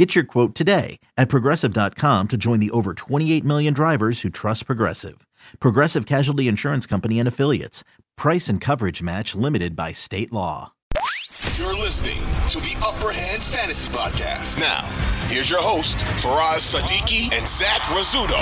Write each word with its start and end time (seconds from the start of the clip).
Get 0.00 0.14
your 0.14 0.24
quote 0.24 0.54
today 0.54 0.98
at 1.18 1.28
progressive.com 1.28 2.28
to 2.28 2.36
join 2.38 2.58
the 2.58 2.70
over 2.70 2.94
28 2.94 3.44
million 3.44 3.74
drivers 3.74 4.22
who 4.22 4.30
trust 4.30 4.64
Progressive. 4.64 5.26
Progressive 5.60 6.06
Casualty 6.06 6.48
Insurance 6.48 6.86
Company 6.86 7.18
and 7.18 7.28
Affiliates. 7.28 7.84
Price 8.16 8.48
and 8.48 8.62
coverage 8.62 9.02
match 9.02 9.34
limited 9.34 9.76
by 9.76 9.92
state 9.92 10.32
law. 10.32 10.72
You're 11.58 11.76
listening 11.76 12.16
to 12.48 12.60
the 12.60 12.74
Upper 12.82 13.12
Hand 13.12 13.42
Fantasy 13.42 13.90
Podcast. 13.90 14.58
Now, 14.58 14.86
here's 15.28 15.50
your 15.50 15.60
host, 15.60 15.98
Faraz 16.24 16.74
Siddiqi 16.74 17.24
and 17.36 17.46
Zach 17.46 17.82
Rizzuto. 17.92 18.40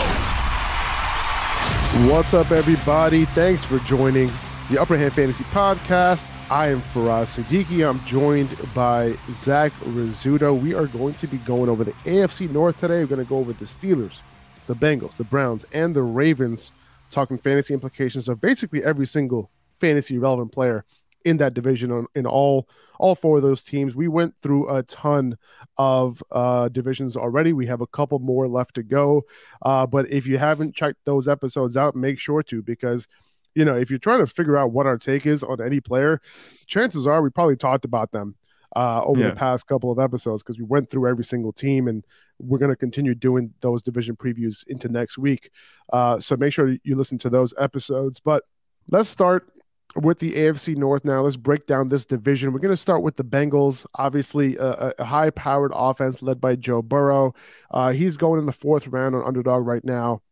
What's 2.09 2.35
up, 2.35 2.53
everybody? 2.53 3.25
Thanks 3.25 3.65
for 3.65 3.81
joining 3.81 4.31
the 4.71 4.81
Upper 4.81 4.97
Hand 4.97 5.13
Fantasy 5.13 5.43
Podcast. 5.43 6.25
I 6.51 6.69
am 6.69 6.81
Faraz 6.81 7.37
Siddiqi. 7.37 7.87
I'm 7.87 8.03
joined 8.07 8.49
by 8.75 9.15
Zach 9.33 9.71
Rizzuto. 9.81 10.59
We 10.59 10.73
are 10.73 10.87
going 10.87 11.13
to 11.15 11.27
be 11.27 11.37
going 11.39 11.69
over 11.69 11.85
the 11.85 11.93
AFC 12.07 12.51
North 12.51 12.79
today. 12.79 13.01
We're 13.01 13.07
going 13.09 13.23
to 13.23 13.29
go 13.29 13.37
over 13.37 13.53
the 13.53 13.67
Steelers, 13.67 14.23
the 14.67 14.75
Bengals, 14.75 15.19
the 15.19 15.25
Browns, 15.25 15.67
and 15.75 15.95
the 15.95 16.03
Ravens, 16.03 16.73
talking 17.11 17.37
fantasy 17.37 17.75
implications 17.75 18.31
of 18.31 18.41
basically 18.41 18.83
every 18.83 19.05
single 19.05 19.51
fantasy 19.79 20.17
relevant 20.17 20.51
player 20.51 20.87
in 21.23 21.37
that 21.37 21.53
division 21.53 21.93
on, 21.93 22.07
in 22.15 22.25
all 22.25 22.67
all 22.99 23.15
four 23.15 23.37
of 23.37 23.43
those 23.43 23.63
teams. 23.63 23.95
We 23.95 24.09
went 24.09 24.35
through 24.41 24.75
a 24.75 24.83
ton 24.85 25.37
of 25.77 26.23
uh, 26.33 26.69
divisions 26.69 27.15
already. 27.15 27.53
We 27.53 27.67
have 27.67 27.83
a 27.83 27.87
couple 27.87 28.21
more 28.21 28.49
left 28.49 28.75
to 28.77 28.83
go. 28.83 29.27
Uh, 29.61 29.87
but 29.87 30.11
if 30.11 30.27
you 30.27 30.39
haven't 30.39 30.75
checked 30.75 31.05
those 31.05 31.29
episodes 31.29 31.77
out, 31.77 31.95
make 31.95 32.19
sure 32.19 32.43
to 32.45 32.63
because– 32.63 33.07
you 33.55 33.65
know, 33.65 33.77
if 33.77 33.91
you're 33.91 33.99
trying 33.99 34.21
to 34.21 34.27
figure 34.27 34.57
out 34.57 34.73
what 34.73 34.87
our 34.87 34.99
take 34.99 35.27
is 35.27 35.43
on 35.43 35.61
any 35.61 35.81
player, 35.81 36.21
chances 36.67 37.07
are 37.07 37.23
we 37.23 37.31
probably 37.31 37.57
talked 37.57 37.85
about 37.85 38.13
them 38.13 38.37
uh, 38.77 39.03
over 39.05 39.21
yeah. 39.21 39.31
the 39.31 39.37
past 39.37 39.67
couple 39.67 39.91
of 39.91 39.99
episodes 39.99 40.43
because 40.43 40.59
we 40.59 40.65
went 40.65 40.91
through 40.91 41.09
every 41.09 41.25
single 41.25 41.53
team 41.53 41.89
and 41.89 42.05
we're 42.39 42.59
going 42.59 42.71
to 42.71 42.77
continue 42.77 43.15
doing 43.15 43.53
those 43.61 43.83
division 43.83 44.17
previews 44.17 44.65
into 44.69 44.89
next 44.89 45.19
week. 45.19 45.51
Uh, 45.93 46.21
so 46.21 46.37
make 46.37 46.53
sure 46.53 46.77
you 46.85 46.97
listen 46.97 47.19
to 47.19 47.31
those 47.31 47.53
episodes. 47.59 48.21
But 48.21 48.45
let's 48.91 49.09
start 49.09 49.51
with 49.97 50.19
the 50.19 50.33
AFC 50.33 50.77
North 50.77 51.05
now. 51.05 51.23
Let's 51.23 51.37
break 51.37 51.67
down 51.67 51.89
this 51.89 52.05
division. 52.05 52.53
We're 52.53 52.61
going 52.61 52.71
to 52.71 52.77
start 52.77 53.03
with 53.03 53.17
the 53.17 53.25
Bengals. 53.25 53.87
Obviously, 53.95 54.57
a, 54.57 54.93
a 54.99 55.05
high 55.05 55.31
powered 55.31 55.73
offense 55.75 56.23
led 56.23 56.41
by 56.41 56.57
Joe 56.57 56.83
Burrow. 56.83 57.35
Uh, 57.71 57.93
he's 57.93 58.17
going 58.17 58.39
in 58.39 58.47
the 58.47 58.53
fourth 58.53 58.87
round 58.87 59.15
on 59.15 59.25
underdog 59.27 59.67
right 59.67 59.85
now. 59.85 60.23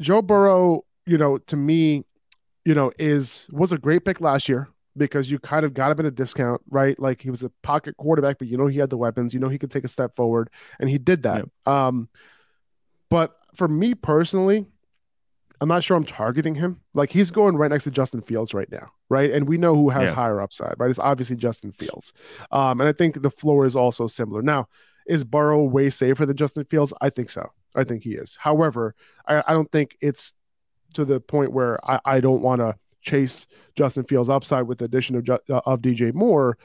Joe 0.00 0.20
Burrow 0.20 0.84
you 1.06 1.18
know, 1.18 1.38
to 1.38 1.56
me, 1.56 2.04
you 2.64 2.74
know, 2.74 2.92
is 2.98 3.48
was 3.50 3.72
a 3.72 3.78
great 3.78 4.04
pick 4.04 4.20
last 4.20 4.48
year 4.48 4.68
because 4.96 5.30
you 5.30 5.38
kind 5.38 5.64
of 5.64 5.74
got 5.74 5.92
him 5.92 6.00
at 6.00 6.06
a 6.06 6.10
discount, 6.10 6.60
right? 6.68 6.98
Like 6.98 7.22
he 7.22 7.30
was 7.30 7.42
a 7.42 7.50
pocket 7.62 7.96
quarterback, 7.96 8.38
but 8.38 8.48
you 8.48 8.56
know 8.56 8.66
he 8.66 8.78
had 8.78 8.90
the 8.90 8.96
weapons, 8.96 9.32
you 9.32 9.40
know 9.40 9.48
he 9.48 9.58
could 9.58 9.70
take 9.70 9.84
a 9.84 9.88
step 9.88 10.16
forward, 10.16 10.50
and 10.80 10.88
he 10.88 10.98
did 10.98 11.22
that. 11.22 11.44
Yeah. 11.66 11.86
Um, 11.86 12.08
but 13.08 13.36
for 13.54 13.68
me 13.68 13.94
personally, 13.94 14.66
I'm 15.60 15.68
not 15.68 15.84
sure 15.84 15.96
I'm 15.96 16.04
targeting 16.04 16.54
him. 16.54 16.80
Like 16.94 17.10
he's 17.10 17.30
going 17.30 17.56
right 17.56 17.70
next 17.70 17.84
to 17.84 17.90
Justin 17.90 18.20
Fields 18.20 18.52
right 18.52 18.70
now, 18.70 18.90
right? 19.08 19.30
And 19.30 19.48
we 19.48 19.58
know 19.58 19.74
who 19.74 19.90
has 19.90 20.08
yeah. 20.08 20.14
higher 20.14 20.40
upside, 20.40 20.74
right? 20.78 20.90
It's 20.90 20.98
obviously 20.98 21.36
Justin 21.36 21.72
Fields. 21.72 22.12
Um, 22.50 22.80
and 22.80 22.88
I 22.88 22.92
think 22.92 23.22
the 23.22 23.30
floor 23.30 23.64
is 23.64 23.76
also 23.76 24.06
similar. 24.06 24.42
Now, 24.42 24.68
is 25.06 25.24
Burrow 25.24 25.62
way 25.62 25.88
safer 25.88 26.26
than 26.26 26.36
Justin 26.36 26.64
Fields? 26.64 26.92
I 27.00 27.10
think 27.10 27.30
so. 27.30 27.52
I 27.74 27.84
think 27.84 28.02
he 28.02 28.14
is. 28.14 28.36
However, 28.40 28.94
I, 29.26 29.42
I 29.46 29.52
don't 29.52 29.70
think 29.70 29.96
it's 30.00 30.34
to 30.96 31.04
the 31.04 31.20
point 31.20 31.52
where 31.52 31.78
I, 31.88 32.00
I 32.04 32.20
don't 32.20 32.42
want 32.42 32.60
to 32.60 32.76
chase 33.02 33.46
Justin 33.76 34.04
Fields 34.04 34.28
upside 34.28 34.66
with 34.66 34.78
the 34.78 34.84
addition 34.84 35.16
of 35.16 35.28
uh, 35.28 35.60
of 35.64 35.80
DJ 35.80 36.12
Moore, 36.12 36.58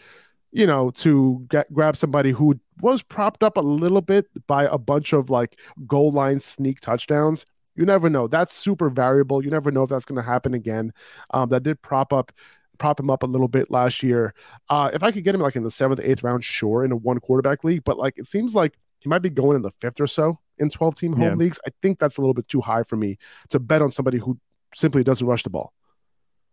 you 0.51 0.65
know, 0.65 0.89
to 0.91 1.45
get 1.49 1.71
grab 1.73 1.95
somebody 1.95 2.31
who 2.31 2.59
was 2.81 3.03
propped 3.03 3.43
up 3.43 3.57
a 3.57 3.61
little 3.61 4.01
bit 4.01 4.25
by 4.47 4.65
a 4.65 4.77
bunch 4.77 5.13
of 5.13 5.29
like 5.29 5.59
goal 5.87 6.11
line 6.11 6.39
sneak 6.39 6.81
touchdowns. 6.81 7.45
You 7.75 7.85
never 7.85 8.09
know. 8.09 8.27
That's 8.27 8.53
super 8.53 8.89
variable. 8.89 9.43
You 9.43 9.49
never 9.49 9.71
know 9.71 9.83
if 9.83 9.89
that's 9.89 10.03
going 10.05 10.21
to 10.21 10.29
happen 10.29 10.53
again. 10.53 10.91
Um, 11.29 11.49
that 11.49 11.63
did 11.63 11.81
prop 11.81 12.11
up 12.11 12.31
prop 12.77 12.99
him 12.99 13.11
up 13.11 13.21
a 13.21 13.27
little 13.27 13.47
bit 13.47 13.69
last 13.69 14.01
year. 14.01 14.33
Uh, 14.67 14.89
if 14.91 15.03
I 15.03 15.11
could 15.11 15.23
get 15.23 15.35
him 15.35 15.41
like 15.41 15.55
in 15.55 15.63
the 15.63 15.71
seventh, 15.71 16.01
eighth 16.03 16.23
round, 16.23 16.43
sure, 16.43 16.83
in 16.83 16.91
a 16.91 16.95
one 16.95 17.19
quarterback 17.19 17.63
league, 17.63 17.83
but 17.83 17.97
like 17.97 18.15
it 18.17 18.25
seems 18.27 18.55
like 18.55 18.73
he 18.99 19.09
might 19.09 19.21
be 19.21 19.29
going 19.29 19.55
in 19.55 19.61
the 19.61 19.71
fifth 19.79 20.01
or 20.01 20.07
so 20.07 20.39
in 20.61 20.69
12 20.69 20.95
team 20.95 21.13
home 21.13 21.23
yeah. 21.23 21.33
leagues. 21.35 21.59
I 21.67 21.71
think 21.81 21.99
that's 21.99 22.17
a 22.17 22.21
little 22.21 22.33
bit 22.33 22.47
too 22.47 22.61
high 22.61 22.83
for 22.83 22.95
me 22.95 23.17
to 23.49 23.59
bet 23.59 23.81
on 23.81 23.91
somebody 23.91 24.19
who 24.19 24.39
simply 24.73 25.03
doesn't 25.03 25.25
rush 25.25 25.43
the 25.43 25.49
ball. 25.49 25.73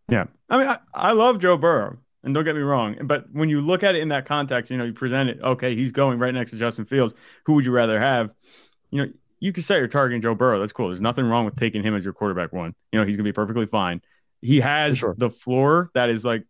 Yeah. 0.08 0.24
I 0.50 0.58
mean, 0.58 0.66
I, 0.66 0.78
I 0.94 1.12
love 1.12 1.38
Joe 1.38 1.56
Burrow. 1.56 1.98
And 2.24 2.34
don't 2.34 2.44
get 2.44 2.56
me 2.56 2.62
wrong, 2.62 2.96
but 3.04 3.26
when 3.32 3.48
you 3.48 3.60
look 3.60 3.84
at 3.84 3.94
it 3.94 4.02
in 4.02 4.08
that 4.08 4.26
context, 4.26 4.72
you 4.72 4.76
know, 4.76 4.82
you 4.82 4.92
present 4.92 5.30
it, 5.30 5.38
okay, 5.40 5.76
he's 5.76 5.92
going 5.92 6.18
right 6.18 6.34
next 6.34 6.50
to 6.50 6.58
Justin 6.58 6.84
Fields. 6.84 7.14
Who 7.46 7.52
would 7.52 7.64
you 7.64 7.70
rather 7.70 7.98
have? 7.98 8.30
You 8.90 9.04
know, 9.04 9.12
you 9.38 9.52
can 9.52 9.62
say 9.62 9.76
you're 9.76 9.86
targeting 9.86 10.20
Joe 10.20 10.34
Burrow. 10.34 10.58
That's 10.58 10.72
cool. 10.72 10.88
There's 10.88 11.00
nothing 11.00 11.24
wrong 11.26 11.44
with 11.44 11.54
taking 11.54 11.80
him 11.82 11.94
as 11.94 12.02
your 12.02 12.12
quarterback 12.12 12.52
one. 12.52 12.74
You 12.92 12.98
know, 12.98 13.06
he's 13.06 13.14
going 13.14 13.24
to 13.24 13.28
be 13.28 13.32
perfectly 13.32 13.66
fine. 13.66 14.02
He 14.42 14.58
has 14.60 14.98
sure. 14.98 15.14
the 15.16 15.30
floor 15.30 15.90
that 15.94 16.10
is 16.10 16.24
like 16.24 16.44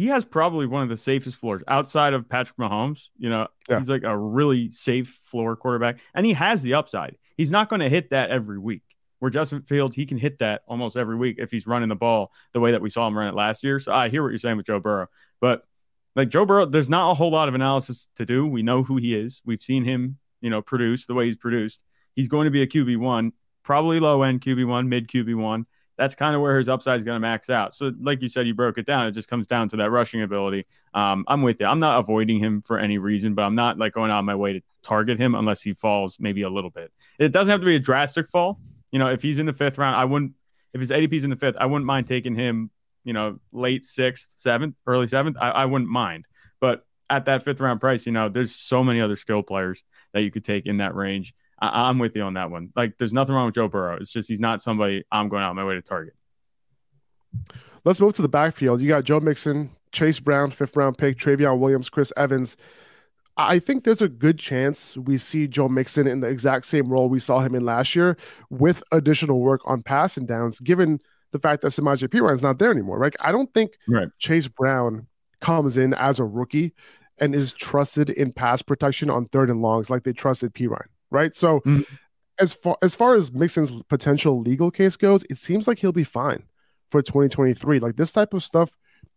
he 0.00 0.06
has 0.06 0.24
probably 0.24 0.64
one 0.64 0.82
of 0.82 0.88
the 0.88 0.96
safest 0.96 1.36
floors 1.36 1.62
outside 1.68 2.14
of 2.14 2.26
Patrick 2.26 2.56
Mahomes. 2.56 3.02
You 3.18 3.28
know, 3.28 3.48
yeah. 3.68 3.80
he's 3.80 3.90
like 3.90 4.02
a 4.02 4.16
really 4.16 4.72
safe 4.72 5.20
floor 5.24 5.54
quarterback, 5.56 5.98
and 6.14 6.24
he 6.24 6.32
has 6.32 6.62
the 6.62 6.72
upside. 6.72 7.18
He's 7.36 7.50
not 7.50 7.68
going 7.68 7.80
to 7.80 7.88
hit 7.90 8.08
that 8.08 8.30
every 8.30 8.58
week. 8.58 8.80
Where 9.18 9.30
Justin 9.30 9.60
Fields, 9.60 9.94
he 9.94 10.06
can 10.06 10.16
hit 10.16 10.38
that 10.38 10.62
almost 10.66 10.96
every 10.96 11.16
week 11.16 11.36
if 11.38 11.50
he's 11.50 11.66
running 11.66 11.90
the 11.90 11.96
ball 11.96 12.32
the 12.54 12.60
way 12.60 12.72
that 12.72 12.80
we 12.80 12.88
saw 12.88 13.06
him 13.06 13.18
run 13.18 13.28
it 13.28 13.34
last 13.34 13.62
year. 13.62 13.78
So 13.78 13.92
I 13.92 14.08
hear 14.08 14.22
what 14.22 14.30
you're 14.30 14.38
saying 14.38 14.56
with 14.56 14.64
Joe 14.64 14.80
Burrow, 14.80 15.08
but 15.38 15.64
like 16.16 16.30
Joe 16.30 16.46
Burrow, 16.46 16.64
there's 16.64 16.88
not 16.88 17.10
a 17.10 17.14
whole 17.14 17.30
lot 17.30 17.48
of 17.48 17.54
analysis 17.54 18.08
to 18.16 18.24
do. 18.24 18.46
We 18.46 18.62
know 18.62 18.82
who 18.82 18.96
he 18.96 19.14
is. 19.14 19.42
We've 19.44 19.62
seen 19.62 19.84
him, 19.84 20.16
you 20.40 20.48
know, 20.48 20.62
produce 20.62 21.04
the 21.04 21.12
way 21.12 21.26
he's 21.26 21.36
produced. 21.36 21.82
He's 22.14 22.28
going 22.28 22.46
to 22.46 22.50
be 22.50 22.62
a 22.62 22.66
QB 22.66 22.96
one, 22.96 23.34
probably 23.64 24.00
low 24.00 24.22
end 24.22 24.40
QB 24.40 24.66
one, 24.66 24.88
mid 24.88 25.08
QB 25.08 25.34
one 25.34 25.66
that's 26.00 26.14
kind 26.14 26.34
of 26.34 26.40
where 26.40 26.56
his 26.56 26.70
upside 26.70 26.96
is 26.96 27.04
going 27.04 27.16
to 27.16 27.20
max 27.20 27.50
out. 27.50 27.74
So, 27.74 27.92
like 28.00 28.22
you 28.22 28.28
said, 28.28 28.46
you 28.46 28.54
broke 28.54 28.78
it 28.78 28.86
down. 28.86 29.06
It 29.06 29.12
just 29.12 29.28
comes 29.28 29.46
down 29.46 29.68
to 29.68 29.76
that 29.76 29.90
rushing 29.90 30.22
ability. 30.22 30.64
Um, 30.94 31.26
I'm 31.28 31.42
with 31.42 31.60
you. 31.60 31.66
I'm 31.66 31.78
not 31.78 32.00
avoiding 32.00 32.38
him 32.38 32.62
for 32.62 32.78
any 32.78 32.96
reason, 32.96 33.34
but 33.34 33.42
I'm 33.42 33.54
not 33.54 33.76
like 33.76 33.92
going 33.92 34.10
out 34.10 34.20
of 34.20 34.24
my 34.24 34.34
way 34.34 34.54
to 34.54 34.62
target 34.82 35.18
him 35.18 35.34
unless 35.34 35.60
he 35.60 35.74
falls 35.74 36.16
maybe 36.18 36.40
a 36.40 36.48
little 36.48 36.70
bit. 36.70 36.90
It 37.18 37.32
doesn't 37.32 37.50
have 37.50 37.60
to 37.60 37.66
be 37.66 37.76
a 37.76 37.80
drastic 37.80 38.30
fall. 38.30 38.58
You 38.92 38.98
know, 38.98 39.08
if 39.08 39.20
he's 39.20 39.38
in 39.38 39.44
the 39.44 39.52
fifth 39.52 39.76
round, 39.76 39.94
I 39.94 40.06
wouldn't. 40.06 40.32
If 40.72 40.80
his 40.80 40.88
ADP's 40.88 41.24
in 41.24 41.30
the 41.30 41.36
fifth, 41.36 41.56
I 41.60 41.66
wouldn't 41.66 41.84
mind 41.86 42.08
taking 42.08 42.34
him. 42.34 42.70
You 43.04 43.12
know, 43.12 43.38
late 43.52 43.84
sixth, 43.84 44.28
seventh, 44.36 44.76
early 44.86 45.06
seventh. 45.06 45.36
I, 45.38 45.50
I 45.50 45.64
wouldn't 45.66 45.90
mind. 45.90 46.24
But 46.60 46.86
at 47.10 47.26
that 47.26 47.44
fifth 47.44 47.60
round 47.60 47.78
price, 47.78 48.06
you 48.06 48.12
know, 48.12 48.30
there's 48.30 48.56
so 48.56 48.82
many 48.82 49.02
other 49.02 49.16
skill 49.16 49.42
players 49.42 49.82
that 50.14 50.22
you 50.22 50.30
could 50.30 50.46
take 50.46 50.64
in 50.64 50.78
that 50.78 50.94
range. 50.94 51.34
I, 51.60 51.90
am 51.90 51.98
with 51.98 52.16
you 52.16 52.22
on 52.22 52.34
that 52.34 52.50
one. 52.50 52.72
Like, 52.74 52.96
there's 52.98 53.12
nothing 53.12 53.34
wrong 53.34 53.46
with 53.46 53.54
Joe 53.54 53.68
Burrow. 53.68 53.96
It's 54.00 54.10
just 54.10 54.28
he's 54.28 54.40
not 54.40 54.62
somebody 54.62 55.04
I'm 55.12 55.28
going 55.28 55.42
out 55.42 55.54
my 55.54 55.64
way 55.64 55.74
to 55.74 55.82
target. 55.82 56.14
Let's 57.84 58.00
move 58.00 58.14
to 58.14 58.22
the 58.22 58.28
backfield. 58.28 58.80
You 58.80 58.88
got 58.88 59.04
Joe 59.04 59.20
Mixon, 59.20 59.70
Chase 59.92 60.20
Brown, 60.20 60.50
fifth 60.50 60.76
round 60.76 60.98
pick, 60.98 61.18
Trayveon 61.18 61.58
Williams, 61.58 61.88
Chris 61.88 62.12
Evans. 62.16 62.56
I 63.36 63.58
think 63.58 63.84
there's 63.84 64.02
a 64.02 64.08
good 64.08 64.38
chance 64.38 64.96
we 64.98 65.16
see 65.16 65.46
Joe 65.46 65.68
Mixon 65.68 66.06
in 66.06 66.20
the 66.20 66.28
exact 66.28 66.66
same 66.66 66.88
role 66.88 67.08
we 67.08 67.20
saw 67.20 67.40
him 67.40 67.54
in 67.54 67.64
last 67.64 67.94
year 67.94 68.16
with 68.50 68.82
additional 68.92 69.40
work 69.40 69.62
on 69.64 69.82
passing 69.82 70.26
downs, 70.26 70.60
given 70.60 71.00
the 71.30 71.38
fact 71.38 71.62
that 71.62 71.68
Samaje 71.68 72.34
is 72.34 72.42
not 72.42 72.58
there 72.58 72.70
anymore. 72.70 72.98
Right? 72.98 73.14
I 73.20 73.32
don't 73.32 73.52
think 73.54 73.72
right. 73.88 74.08
Chase 74.18 74.48
Brown 74.48 75.06
comes 75.40 75.76
in 75.76 75.94
as 75.94 76.20
a 76.20 76.24
rookie 76.24 76.74
and 77.18 77.34
is 77.34 77.52
trusted 77.52 78.10
in 78.10 78.32
pass 78.32 78.62
protection 78.62 79.08
on 79.08 79.26
third 79.26 79.48
and 79.48 79.62
longs 79.62 79.88
like 79.88 80.04
they 80.04 80.12
trusted 80.12 80.52
Perine 80.52 80.88
right? 81.10 81.34
So 81.34 81.60
mm-hmm. 81.60 81.82
as 82.38 82.52
far 82.52 82.76
as 82.82 82.94
far 82.94 83.14
as 83.14 83.32
Mixon's 83.32 83.72
potential 83.88 84.40
legal 84.40 84.70
case 84.70 84.96
goes, 84.96 85.24
it 85.30 85.38
seems 85.38 85.66
like 85.68 85.78
he'll 85.78 85.92
be 85.92 86.04
fine 86.04 86.44
for 86.90 87.02
2023. 87.02 87.78
Like 87.78 87.96
this 87.96 88.12
type 88.12 88.34
of 88.34 88.44
stuff, 88.44 88.70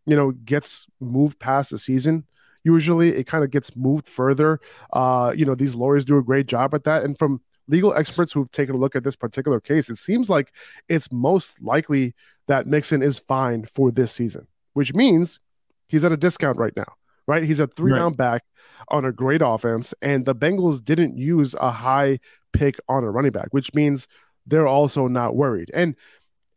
you 0.06 0.16
know, 0.16 0.32
gets 0.32 0.88
moved 1.00 1.40
past 1.40 1.72
the 1.72 1.78
season. 1.78 2.26
Usually 2.64 3.10
it 3.10 3.28
kind 3.28 3.44
of 3.44 3.52
gets 3.52 3.76
moved 3.76 4.08
further. 4.08 4.60
Uh, 4.94 5.34
you 5.36 5.46
know, 5.46 5.56
these 5.56 5.76
lawyers 5.76 6.06
do 6.06 6.18
a 6.18 6.24
great 6.24 6.48
job 6.48 6.74
at 6.74 6.86
that. 6.86 7.04
And 7.04 7.18
from 7.18 7.42
legal 7.68 7.94
experts 7.94 8.32
who've 8.32 8.52
taken 8.52 8.76
a 8.76 8.78
look 8.78 8.96
at 8.96 9.04
this 9.04 9.16
particular 9.16 9.60
case, 9.60 9.90
it 9.90 9.98
seems 9.98 10.30
like 10.30 10.54
it's 10.88 11.12
most 11.12 11.62
likely 11.62 12.14
that 12.48 12.68
Mixon 12.68 13.02
is 13.02 13.20
fine 13.20 13.66
for 13.74 13.92
this 13.92 14.12
season, 14.12 14.48
which 14.74 14.94
means 14.94 15.40
he's 15.88 16.06
at 16.06 16.12
a 16.12 16.18
discount 16.18 16.58
right 16.58 16.76
now 16.76 16.94
right? 17.28 17.44
He's 17.44 17.60
a 17.60 17.68
three 17.68 17.92
right. 17.92 18.00
round 18.00 18.18
back 18.18 18.44
on 18.90 19.06
a 19.06 19.12
great 19.12 19.42
offense, 19.44 19.94
and 20.02 20.26
the 20.26 20.36
Bengals 20.36 20.84
didn't 20.84 21.18
use 21.18 21.54
a 21.56 21.72
high 21.72 22.20
pick 22.52 22.78
on 22.88 23.04
a 23.04 23.10
running 23.12 23.32
back, 23.32 23.48
which 23.52 23.74
means 23.74 24.08
they're 24.46 24.68
also 24.68 25.08
not 25.08 25.36
worried. 25.36 25.72
And 25.74 25.96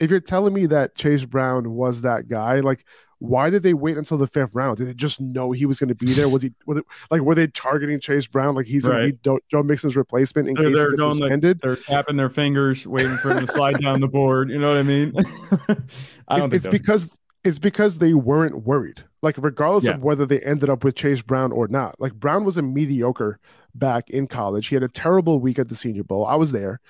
if 0.00 0.10
you're 0.10 0.20
telling 0.20 0.52
me 0.52 0.66
that 0.66 0.94
Chase 0.96 1.24
Brown 1.24 1.70
was 1.72 2.02
that 2.02 2.28
guy, 2.28 2.60
like 2.60 2.84
why 3.18 3.48
did 3.48 3.62
they 3.62 3.72
wait 3.72 3.96
until 3.96 4.18
the 4.18 4.26
fifth 4.26 4.54
round? 4.54 4.76
Did 4.76 4.88
they 4.88 4.94
just 4.94 5.20
know 5.20 5.50
he 5.52 5.64
was 5.64 5.78
going 5.78 5.88
to 5.88 5.94
be 5.94 6.12
there? 6.12 6.28
Was 6.28 6.42
he 6.42 6.52
was 6.66 6.78
it, 6.78 6.84
like 7.10 7.22
were 7.22 7.34
they 7.34 7.46
targeting 7.46 7.98
Chase 7.98 8.26
Brown 8.26 8.54
like 8.54 8.66
he's 8.66 8.86
Right. 8.86 9.20
be 9.22 9.38
Joe 9.50 9.62
Mixon's 9.62 9.96
replacement 9.96 10.48
in 10.48 10.54
They're, 10.54 10.64
case 10.66 10.76
they're 10.76 10.90
he 10.90 10.96
gets 10.98 11.16
suspended? 11.18 11.60
they're 11.62 11.76
tapping 11.76 12.16
their 12.16 12.28
fingers, 12.28 12.86
waiting 12.86 13.16
for 13.16 13.30
him 13.30 13.46
to 13.46 13.52
slide 13.52 13.80
down 13.80 14.00
the 14.00 14.08
board. 14.08 14.50
You 14.50 14.58
know 14.58 14.68
what 14.68 14.76
I 14.76 14.82
mean? 14.82 15.14
I 16.28 16.38
don't 16.38 16.52
It- 16.52 16.56
it's 16.56 16.66
because 16.66 17.08
it's 17.46 17.58
because 17.58 17.98
they 17.98 18.12
weren't 18.14 18.64
worried. 18.64 19.04
Like 19.22 19.36
regardless 19.38 19.84
Yeah. 19.84 19.92
of 19.94 20.02
whether 20.02 20.26
they 20.26 20.40
ended 20.40 20.68
up 20.68 20.84
with 20.84 20.94
Chase 20.94 21.22
Brown 21.22 21.52
or 21.52 21.68
not. 21.68 22.00
Like 22.00 22.14
Brown 22.14 22.44
was 22.44 22.58
a 22.58 22.62
mediocre 22.62 23.38
back 23.74 24.10
in 24.10 24.26
college. 24.26 24.66
He 24.68 24.74
had 24.76 24.82
a 24.82 24.88
terrible 24.88 25.40
week 25.40 25.58
at 25.58 25.68
the 25.68 25.76
Senior 25.76 26.04
Bowl. 26.04 26.26
I 26.26 26.34
was 26.36 26.52
there. 26.52 26.80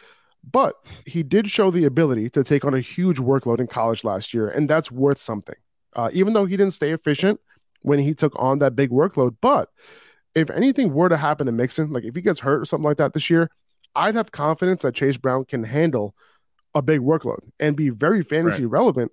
But 0.50 0.76
he 1.04 1.22
did 1.24 1.48
show 1.50 1.70
the 1.72 1.84
ability 1.84 2.30
to 2.30 2.44
take 2.44 2.64
on 2.64 2.72
a 2.74 2.80
huge 2.80 3.18
workload 3.18 3.58
in 3.58 3.66
college 3.66 4.04
last 4.04 4.32
year, 4.32 4.48
and 4.48 4.70
that's 4.70 4.92
worth 4.92 5.18
something. 5.18 5.56
Uh, 5.94 6.08
even 6.12 6.34
though 6.34 6.44
he 6.46 6.56
didn't 6.56 6.74
stay 6.74 6.92
efficient 6.92 7.40
when 7.82 7.98
he 7.98 8.14
took 8.14 8.32
on 8.36 8.60
that 8.60 8.76
big 8.76 8.90
workload, 8.90 9.34
but 9.40 9.70
if 10.36 10.48
anything 10.50 10.92
were 10.92 11.08
to 11.08 11.16
happen 11.16 11.46
to 11.46 11.52
Mixon, 11.52 11.90
like 11.92 12.04
if 12.04 12.14
he 12.14 12.20
gets 12.20 12.40
hurt 12.40 12.60
or 12.60 12.64
something 12.64 12.84
like 12.84 12.98
that 12.98 13.12
this 13.12 13.28
year, 13.28 13.50
I'd 13.96 14.14
have 14.14 14.30
confidence 14.30 14.82
that 14.82 14.94
Chase 14.94 15.16
Brown 15.16 15.46
can 15.46 15.64
handle 15.64 16.14
a 16.74 16.82
big 16.82 17.00
workload 17.00 17.40
and 17.58 17.74
be 17.74 17.88
very 17.88 18.22
fantasy 18.22 18.66
relevant 18.66 19.10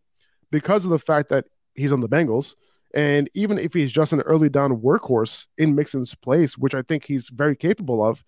because 0.53 0.85
of 0.85 0.91
the 0.91 0.99
fact 0.99 1.29
that 1.29 1.45
he's 1.73 1.91
on 1.91 1.99
the 1.99 2.07
Bengals. 2.07 2.53
And 2.93 3.27
even 3.33 3.57
if 3.57 3.73
he's 3.73 3.91
just 3.91 4.13
an 4.13 4.21
early 4.21 4.49
down 4.49 4.77
workhorse 4.81 5.47
in 5.57 5.73
Mixon's 5.73 6.13
place, 6.13 6.59
which 6.59 6.75
I 6.75 6.83
think 6.83 7.05
he's 7.05 7.29
very 7.29 7.55
capable 7.55 8.05
of, 8.05 8.23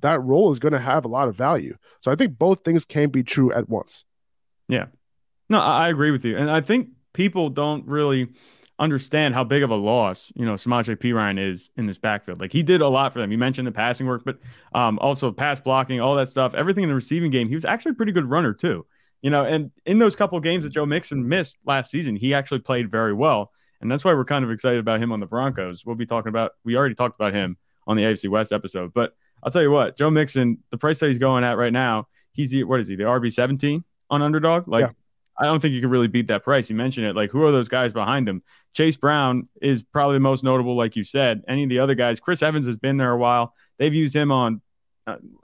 that 0.00 0.20
role 0.20 0.50
is 0.50 0.58
going 0.58 0.72
to 0.72 0.80
have 0.80 1.04
a 1.04 1.08
lot 1.08 1.28
of 1.28 1.36
value. 1.36 1.76
So 2.00 2.10
I 2.10 2.16
think 2.16 2.36
both 2.36 2.64
things 2.64 2.84
can 2.84 3.10
be 3.10 3.22
true 3.22 3.52
at 3.52 3.68
once. 3.68 4.04
Yeah. 4.68 4.86
No, 5.48 5.60
I 5.60 5.88
agree 5.90 6.10
with 6.10 6.24
you. 6.24 6.36
And 6.36 6.50
I 6.50 6.60
think 6.60 6.88
people 7.12 7.50
don't 7.50 7.86
really 7.86 8.30
understand 8.80 9.34
how 9.34 9.44
big 9.44 9.62
of 9.62 9.70
a 9.70 9.76
loss, 9.76 10.32
you 10.34 10.44
know, 10.44 10.54
Samaje 10.54 10.96
Perine 10.96 11.38
is 11.38 11.70
in 11.76 11.86
this 11.86 11.98
backfield. 11.98 12.40
Like 12.40 12.52
he 12.52 12.64
did 12.64 12.80
a 12.80 12.88
lot 12.88 13.12
for 13.12 13.20
them. 13.20 13.30
You 13.30 13.38
mentioned 13.38 13.68
the 13.68 13.72
passing 13.72 14.08
work, 14.08 14.22
but 14.24 14.38
um, 14.72 14.98
also 15.00 15.30
pass 15.30 15.60
blocking, 15.60 16.00
all 16.00 16.16
that 16.16 16.30
stuff, 16.30 16.52
everything 16.54 16.82
in 16.82 16.88
the 16.88 16.96
receiving 16.96 17.30
game. 17.30 17.48
He 17.48 17.54
was 17.54 17.64
actually 17.64 17.92
a 17.92 17.94
pretty 17.94 18.12
good 18.12 18.28
runner 18.28 18.54
too. 18.54 18.86
You 19.22 19.30
know, 19.30 19.44
and 19.44 19.70
in 19.84 19.98
those 19.98 20.16
couple 20.16 20.38
games 20.40 20.64
that 20.64 20.70
Joe 20.70 20.86
Mixon 20.86 21.28
missed 21.28 21.58
last 21.66 21.90
season, 21.90 22.16
he 22.16 22.32
actually 22.34 22.60
played 22.60 22.90
very 22.90 23.12
well. 23.12 23.50
And 23.80 23.90
that's 23.90 24.04
why 24.04 24.12
we're 24.14 24.24
kind 24.24 24.44
of 24.44 24.50
excited 24.50 24.78
about 24.78 25.02
him 25.02 25.12
on 25.12 25.20
the 25.20 25.26
Broncos. 25.26 25.84
We'll 25.84 25.96
be 25.96 26.06
talking 26.06 26.28
about, 26.28 26.52
we 26.64 26.76
already 26.76 26.94
talked 26.94 27.18
about 27.18 27.34
him 27.34 27.56
on 27.86 27.96
the 27.96 28.02
AFC 28.02 28.28
West 28.28 28.52
episode. 28.52 28.92
But 28.94 29.14
I'll 29.42 29.50
tell 29.50 29.62
you 29.62 29.70
what, 29.70 29.96
Joe 29.96 30.10
Mixon, 30.10 30.58
the 30.70 30.78
price 30.78 30.98
that 30.98 31.08
he's 31.08 31.18
going 31.18 31.44
at 31.44 31.56
right 31.56 31.72
now, 31.72 32.08
he's 32.32 32.50
the, 32.50 32.64
what 32.64 32.80
is 32.80 32.88
he, 32.88 32.96
the 32.96 33.04
RB 33.04 33.32
17 33.32 33.84
on 34.10 34.22
underdog? 34.22 34.68
Like, 34.68 34.82
Yeah. 34.82 34.90
I 35.38 35.44
don't 35.44 35.60
think 35.60 35.72
you 35.72 35.80
can 35.80 35.88
really 35.88 36.08
beat 36.08 36.26
that 36.28 36.44
price. 36.44 36.68
You 36.68 36.76
mentioned 36.76 37.06
it. 37.06 37.16
Like, 37.16 37.30
who 37.30 37.42
are 37.44 37.52
those 37.52 37.68
guys 37.68 37.94
behind 37.94 38.28
him? 38.28 38.42
Chase 38.74 38.98
Brown 38.98 39.48
is 39.62 39.82
probably 39.82 40.16
the 40.16 40.20
most 40.20 40.44
notable, 40.44 40.76
like 40.76 40.96
you 40.96 41.04
said. 41.04 41.42
Any 41.48 41.62
of 41.62 41.70
the 41.70 41.78
other 41.78 41.94
guys, 41.94 42.20
Chris 42.20 42.42
Evans 42.42 42.66
has 42.66 42.76
been 42.76 42.98
there 42.98 43.12
a 43.12 43.16
while. 43.16 43.54
They've 43.78 43.94
used 43.94 44.14
him 44.14 44.30
on 44.30 44.60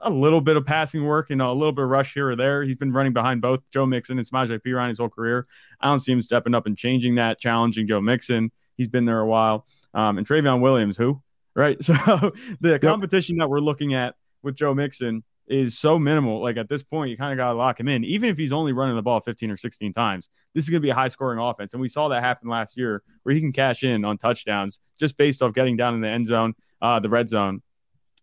a, 0.01 0.09
little 0.09 0.41
bit 0.41 0.57
of 0.57 0.65
passing 0.65 1.05
work, 1.05 1.29
you 1.29 1.35
know, 1.35 1.51
a 1.51 1.53
little 1.53 1.71
bit 1.71 1.83
of 1.83 1.89
rush 1.89 2.13
here 2.13 2.29
or 2.29 2.35
there. 2.35 2.63
He's 2.63 2.75
been 2.75 2.91
running 2.91 3.13
behind 3.13 3.41
both 3.41 3.61
Joe 3.71 3.85
Mixon 3.85 4.17
and 4.17 4.27
Samaje 4.27 4.59
Perine 4.65 4.89
his 4.89 4.97
whole 4.97 5.09
career. 5.09 5.47
I 5.81 5.87
don't 5.87 5.99
see 5.99 6.11
him 6.11 6.21
stepping 6.21 6.53
up 6.53 6.65
and 6.65 6.77
changing 6.77 7.15
that, 7.15 7.39
challenging 7.39 7.87
Joe 7.87 8.01
Mixon. 8.01 8.51
He's 8.75 8.87
been 8.87 9.05
there 9.05 9.19
a 9.19 9.25
while. 9.25 9.65
Um, 9.93 10.17
and 10.17 10.27
Trayveon 10.27 10.61
Williams, 10.61 10.97
who? 10.97 11.21
Right. 11.55 11.77
So 11.83 12.31
the 12.61 12.79
competition 12.79 13.37
that 13.37 13.49
we're 13.49 13.59
looking 13.59 13.93
at 13.93 14.15
with 14.43 14.55
Joe 14.55 14.73
Mixon 14.73 15.23
is 15.47 15.79
so 15.79 15.97
minimal. 15.97 16.41
Like 16.41 16.57
at 16.57 16.69
this 16.69 16.83
point, 16.83 17.09
you 17.09 17.17
kind 17.17 17.31
of 17.31 17.37
got 17.37 17.51
to 17.51 17.57
lock 17.57 17.79
him 17.79 17.87
in. 17.87 18.03
Even 18.03 18.29
if 18.29 18.37
he's 18.37 18.51
only 18.51 18.73
running 18.73 18.95
the 18.95 19.01
ball 19.01 19.21
15 19.21 19.49
or 19.49 19.57
16 19.57 19.93
times, 19.93 20.29
this 20.53 20.65
is 20.65 20.69
going 20.69 20.81
to 20.81 20.85
be 20.85 20.89
a 20.89 20.95
high 20.95 21.07
scoring 21.07 21.39
offense. 21.39 21.73
And 21.73 21.81
we 21.81 21.89
saw 21.89 22.09
that 22.09 22.23
happen 22.23 22.49
last 22.49 22.77
year 22.77 23.01
where 23.23 23.33
he 23.33 23.41
can 23.41 23.53
cash 23.53 23.83
in 23.83 24.05
on 24.05 24.17
touchdowns 24.17 24.79
just 24.99 25.17
based 25.17 25.41
off 25.41 25.53
getting 25.53 25.77
down 25.77 25.95
in 25.95 26.01
the 26.01 26.09
end 26.09 26.27
zone, 26.27 26.53
uh, 26.81 26.99
the 26.99 27.09
red 27.09 27.29
zone 27.29 27.61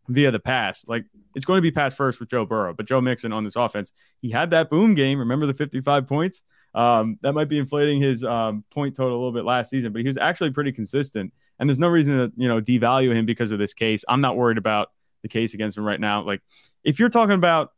via 0.08 0.30
the 0.30 0.38
pass. 0.38 0.84
Like 0.86 1.04
it's 1.34 1.44
going 1.44 1.58
to 1.58 1.62
be 1.62 1.70
pass 1.70 1.94
first 1.94 2.20
with 2.20 2.28
Joe 2.28 2.44
Burrow, 2.44 2.74
but 2.74 2.86
Joe 2.86 3.00
Mixon 3.00 3.32
on 3.32 3.44
this 3.44 3.56
offense, 3.56 3.92
he 4.20 4.30
had 4.30 4.50
that 4.50 4.70
boom 4.70 4.94
game. 4.94 5.18
Remember 5.18 5.46
the 5.46 5.54
55 5.54 6.06
points? 6.06 6.42
Um, 6.74 7.18
that 7.22 7.32
might 7.32 7.48
be 7.48 7.58
inflating 7.58 8.02
his 8.02 8.24
um, 8.24 8.64
point 8.70 8.96
total 8.96 9.14
a 9.14 9.18
little 9.18 9.32
bit 9.32 9.44
last 9.44 9.70
season, 9.70 9.92
but 9.92 10.00
he 10.00 10.08
was 10.08 10.16
actually 10.16 10.50
pretty 10.50 10.72
consistent. 10.72 11.32
And 11.58 11.68
there's 11.68 11.78
no 11.78 11.88
reason 11.88 12.16
to, 12.18 12.32
you 12.36 12.48
know, 12.48 12.60
devalue 12.60 13.14
him 13.14 13.26
because 13.26 13.52
of 13.52 13.58
this 13.58 13.74
case. 13.74 14.04
I'm 14.08 14.20
not 14.20 14.36
worried 14.36 14.58
about 14.58 14.90
the 15.22 15.28
case 15.28 15.54
against 15.54 15.78
him 15.78 15.84
right 15.84 16.00
now. 16.00 16.22
Like, 16.22 16.42
if 16.82 16.98
you're 16.98 17.10
talking 17.10 17.36
about 17.36 17.70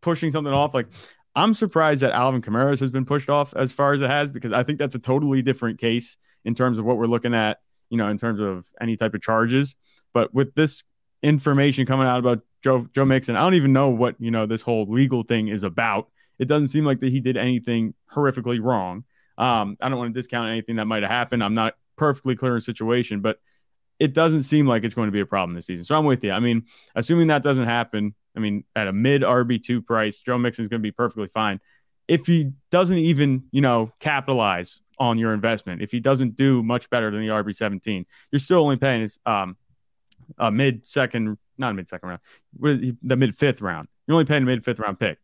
pushing 0.00 0.30
something 0.30 0.52
off, 0.52 0.72
like, 0.72 0.86
I'm 1.34 1.52
surprised 1.52 2.02
that 2.02 2.12
Alvin 2.12 2.42
Kamara's 2.42 2.80
has 2.80 2.90
been 2.90 3.04
pushed 3.04 3.28
off 3.28 3.52
as 3.56 3.72
far 3.72 3.92
as 3.92 4.00
it 4.00 4.08
has 4.08 4.30
because 4.30 4.52
I 4.52 4.62
think 4.62 4.78
that's 4.78 4.94
a 4.94 5.00
totally 5.00 5.42
different 5.42 5.80
case 5.80 6.16
in 6.44 6.54
terms 6.54 6.78
of 6.78 6.84
what 6.84 6.96
we're 6.96 7.06
looking 7.06 7.34
at, 7.34 7.58
you 7.90 7.98
know, 7.98 8.08
in 8.08 8.18
terms 8.18 8.40
of 8.40 8.66
any 8.80 8.96
type 8.96 9.14
of 9.14 9.20
charges. 9.20 9.74
But 10.14 10.32
with 10.32 10.54
this 10.54 10.82
information 11.22 11.86
coming 11.86 12.06
out 12.06 12.18
about 12.18 12.40
Joe 12.62 12.88
Joe 12.94 13.04
Mixon, 13.04 13.36
I 13.36 13.40
don't 13.40 13.54
even 13.54 13.72
know 13.72 13.88
what 13.90 14.16
you 14.18 14.30
know 14.30 14.46
this 14.46 14.62
whole 14.62 14.86
legal 14.88 15.22
thing 15.22 15.48
is 15.48 15.62
about. 15.62 16.08
It 16.38 16.48
doesn't 16.48 16.68
seem 16.68 16.84
like 16.84 17.00
that 17.00 17.12
he 17.12 17.20
did 17.20 17.36
anything 17.36 17.94
horrifically 18.12 18.62
wrong. 18.62 19.04
Um, 19.38 19.76
I 19.80 19.88
don't 19.88 19.98
want 19.98 20.14
to 20.14 20.18
discount 20.18 20.50
anything 20.50 20.76
that 20.76 20.86
might 20.86 21.02
have 21.02 21.10
happened. 21.10 21.42
I'm 21.42 21.54
not 21.54 21.74
perfectly 21.96 22.36
clear 22.36 22.56
in 22.56 22.60
situation, 22.60 23.20
but 23.20 23.38
it 23.98 24.12
doesn't 24.12 24.42
seem 24.42 24.66
like 24.66 24.84
it's 24.84 24.94
going 24.94 25.08
to 25.08 25.12
be 25.12 25.20
a 25.20 25.26
problem 25.26 25.54
this 25.54 25.66
season. 25.66 25.84
So 25.84 25.94
I'm 25.94 26.04
with 26.04 26.22
you. 26.22 26.32
I 26.32 26.40
mean, 26.40 26.64
assuming 26.94 27.28
that 27.28 27.42
doesn't 27.42 27.64
happen, 27.64 28.14
I 28.36 28.40
mean, 28.40 28.64
at 28.74 28.88
a 28.88 28.92
mid 28.92 29.22
RB2 29.22 29.86
price, 29.86 30.18
Joe 30.18 30.38
Mixon's 30.38 30.68
going 30.68 30.80
to 30.80 30.86
be 30.86 30.92
perfectly 30.92 31.28
fine. 31.32 31.60
If 32.06 32.26
he 32.26 32.52
doesn't 32.70 32.98
even, 32.98 33.44
you 33.50 33.62
know, 33.62 33.92
capitalize 33.98 34.80
on 34.98 35.18
your 35.18 35.32
investment, 35.32 35.82
if 35.82 35.90
he 35.90 36.00
doesn't 36.00 36.36
do 36.36 36.62
much 36.62 36.88
better 36.90 37.10
than 37.10 37.20
the 37.20 37.28
RB17, 37.28 38.04
you're 38.30 38.38
still 38.38 38.60
only 38.62 38.76
paying 38.76 39.02
his 39.02 39.18
um, 39.26 39.56
a 40.38 40.50
mid 40.50 40.86
second, 40.86 41.38
not 41.58 41.70
a 41.70 41.74
mid 41.74 41.88
second 41.88 42.08
round, 42.08 42.20
the 43.02 43.16
mid 43.16 43.36
fifth 43.36 43.60
round. 43.60 43.88
You're 44.06 44.14
only 44.14 44.24
paying 44.24 44.42
a 44.42 44.46
mid 44.46 44.64
fifth 44.64 44.78
round 44.78 44.98
pick 44.98 45.18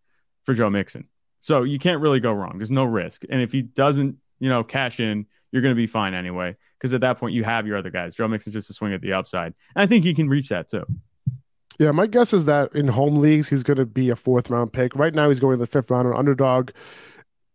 for 0.44 0.54
Joe 0.54 0.70
Mixon. 0.70 1.08
So 1.40 1.64
you 1.64 1.78
can't 1.78 2.00
really 2.00 2.20
go 2.20 2.32
wrong. 2.32 2.58
There's 2.58 2.70
no 2.70 2.84
risk. 2.84 3.24
And 3.28 3.40
if 3.40 3.52
he 3.52 3.62
doesn't, 3.62 4.16
you 4.38 4.48
know, 4.48 4.62
cash 4.62 5.00
in, 5.00 5.26
you're 5.50 5.62
going 5.62 5.74
to 5.74 5.80
be 5.80 5.86
fine 5.86 6.14
anyway. 6.14 6.56
Because 6.78 6.94
at 6.94 7.00
that 7.02 7.18
point, 7.18 7.34
you 7.34 7.44
have 7.44 7.66
your 7.66 7.76
other 7.76 7.90
guys. 7.90 8.14
Joe 8.14 8.26
Mixon's 8.26 8.54
just 8.54 8.70
a 8.70 8.72
swing 8.72 8.92
at 8.92 9.00
the 9.00 9.12
upside. 9.12 9.54
And 9.76 9.82
I 9.82 9.86
think 9.86 10.04
he 10.04 10.14
can 10.14 10.28
reach 10.28 10.48
that 10.48 10.68
too. 10.68 10.84
Yeah, 11.78 11.90
my 11.90 12.06
guess 12.06 12.32
is 12.32 12.44
that 12.46 12.74
in 12.74 12.88
home 12.88 13.18
leagues, 13.18 13.48
he's 13.48 13.62
going 13.62 13.78
to 13.78 13.86
be 13.86 14.10
a 14.10 14.16
fourth 14.16 14.50
round 14.50 14.72
pick. 14.72 14.94
Right 14.94 15.14
now, 15.14 15.28
he's 15.28 15.40
going 15.40 15.54
to 15.54 15.58
the 15.58 15.66
fifth 15.66 15.90
round 15.90 16.08
on 16.08 16.16
underdog. 16.16 16.70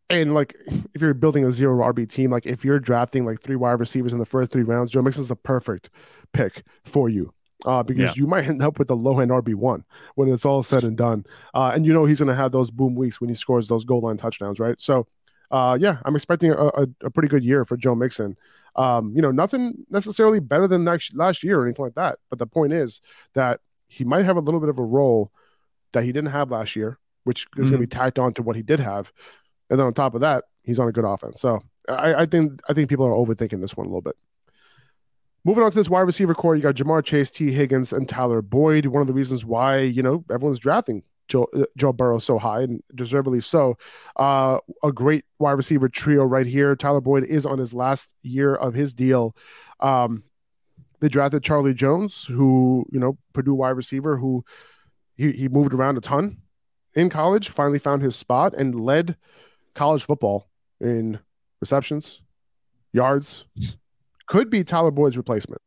And 0.10 0.34
like, 0.34 0.56
if 0.94 1.02
you're 1.02 1.14
building 1.14 1.46
a 1.46 1.52
zero 1.52 1.78
RB 1.92 2.10
team, 2.10 2.32
like 2.32 2.46
if 2.46 2.64
you're 2.64 2.80
drafting 2.80 3.26
like 3.26 3.42
three 3.42 3.58
wide 3.58 3.80
receivers 3.80 4.14
in 4.14 4.20
the 4.20 4.26
first 4.26 4.52
three 4.52 4.64
rounds, 4.64 4.92
Joe 4.92 5.02
Mixon's 5.02 5.28
the 5.28 5.36
perfect 5.36 5.90
pick 6.34 6.64
for 6.86 7.10
you. 7.10 7.34
Uh, 7.66 7.82
because 7.82 8.04
Yeah. 8.04 8.14
you 8.16 8.28
might 8.28 8.46
end 8.46 8.62
up 8.62 8.78
with 8.78 8.90
a 8.92 8.96
low 8.96 9.20
end 9.20 9.32
RB 9.32 9.56
one 9.56 9.84
when 10.16 10.32
it's 10.32 10.46
all 10.46 10.62
said 10.62 10.84
and 10.84 10.96
done. 10.96 11.26
Uh, 11.56 11.72
and 11.74 11.86
you 11.86 11.94
know 11.94 12.06
he's 12.06 12.20
going 12.20 12.28
to 12.28 12.36
have 12.36 12.52
those 12.52 12.70
boom 12.70 12.94
weeks 12.96 13.20
when 13.20 13.30
he 13.30 13.36
scores 13.36 13.68
those 13.68 13.84
goal 13.84 14.02
line 14.02 14.18
touchdowns, 14.18 14.60
right? 14.60 14.80
So, 14.80 15.08
uh, 15.50 15.76
yeah, 15.80 15.98
I'm 16.06 16.16
expecting 16.16 16.52
a, 16.52 16.56
a, 16.68 16.88
a 17.06 17.10
pretty 17.10 17.30
good 17.30 17.44
year 17.44 17.66
for 17.66 17.76
Joe 17.76 17.96
Mixon. 17.96 18.38
Um, 18.76 19.12
you 19.16 19.24
know, 19.24 19.32
nothing 19.32 19.86
necessarily 19.90 20.40
better 20.40 20.68
than 20.68 20.84
next 20.84 21.16
last 21.16 21.44
year 21.44 21.60
or 21.60 21.66
anything 21.66 21.84
like 21.84 21.96
that. 21.96 22.20
But 22.30 22.38
the 22.38 22.46
point 22.46 22.74
is 22.74 23.02
that 23.34 23.60
he 23.88 24.04
might 24.04 24.26
have 24.26 24.38
a 24.38 24.42
little 24.42 24.60
bit 24.60 24.70
of 24.70 24.78
a 24.78 24.84
role 24.84 25.32
that 25.94 26.04
he 26.04 26.12
didn't 26.12 26.30
have 26.32 26.52
last 26.52 26.76
year, 26.76 27.00
which 27.24 27.48
is 27.58 27.70
going 27.72 27.72
to 27.72 27.78
be 27.80 27.88
tacked 27.88 28.20
on 28.20 28.34
to 28.34 28.44
what 28.44 28.56
he 28.56 28.62
did 28.62 28.80
have. 28.80 29.12
And 29.72 29.80
then 29.80 29.88
on 29.88 29.94
top 29.96 30.14
of 30.14 30.22
that, 30.22 30.44
he's 30.62 30.78
on 30.78 30.88
a 30.88 30.92
good 30.92 31.06
offense. 31.06 31.42
So 31.42 31.62
I, 31.90 32.14
I 32.14 32.26
think 32.26 32.62
I 32.70 32.74
think 32.74 32.88
people 32.90 33.06
are 33.08 33.12
overthinking 33.14 33.62
this 33.62 33.76
one 33.76 33.88
a 33.88 33.90
little 33.90 34.02
bit. 34.02 34.16
Moving 35.48 35.64
on 35.64 35.72
to 35.72 35.78
this 35.78 35.90
wide 35.90 36.02
receiver 36.02 36.36
core, 36.36 36.58
you 36.58 36.62
got 36.62 36.76
Ja'Marr 36.76 37.06
Chase, 37.06 37.32
Tee 37.32 37.54
Higgins, 37.54 37.94
and 37.94 38.10
Tyler 38.10 38.42
Boyd. 38.42 38.88
One 38.88 39.00
of 39.00 39.08
the 39.08 39.14
reasons 39.14 39.46
why 39.46 39.80
you 39.80 40.04
know 40.04 40.26
everyone's 40.30 40.60
drafting 40.60 41.04
Joe, 41.30 41.48
uh, 41.56 41.64
Joe 41.78 41.94
Burrow 41.94 42.20
so 42.20 42.38
high 42.38 42.64
and 42.64 42.84
deservedly 42.94 43.40
so. 43.40 43.78
Uh, 44.18 44.58
a 44.84 44.92
great 44.92 45.24
wide 45.40 45.54
receiver 45.54 45.88
trio 45.88 46.26
right 46.26 46.46
here. 46.46 46.76
Tyler 46.76 47.00
Boyd 47.00 47.24
is 47.24 47.46
on 47.46 47.60
his 47.60 47.74
last 47.74 48.14
year 48.24 48.56
of 48.56 48.74
his 48.74 48.94
deal. 48.94 49.38
Um, 49.80 50.24
they 51.00 51.08
drafted 51.08 51.44
Charlie 51.44 51.74
Jones, 51.74 52.26
who 52.26 52.86
you 52.92 53.00
know 53.00 53.18
Purdue 53.32 53.54
wide 53.54 53.70
receiver, 53.70 54.18
who 54.18 54.44
he, 55.16 55.32
he 55.32 55.48
moved 55.48 55.74
around 55.74 55.98
a 55.98 56.02
ton 56.02 56.40
in 56.94 57.10
college. 57.10 57.48
Finally 57.48 57.80
found 57.80 58.02
his 58.02 58.18
spot 58.18 58.54
and 58.54 58.76
led 58.76 59.16
college 59.76 60.04
football 60.04 60.50
in 60.82 61.20
receptions, 61.62 62.22
yards. 62.92 63.46
Could 64.28 64.50
be 64.50 64.64
Tyler 64.64 64.92
Boyd's 64.92 65.18
replacement, 65.18 65.62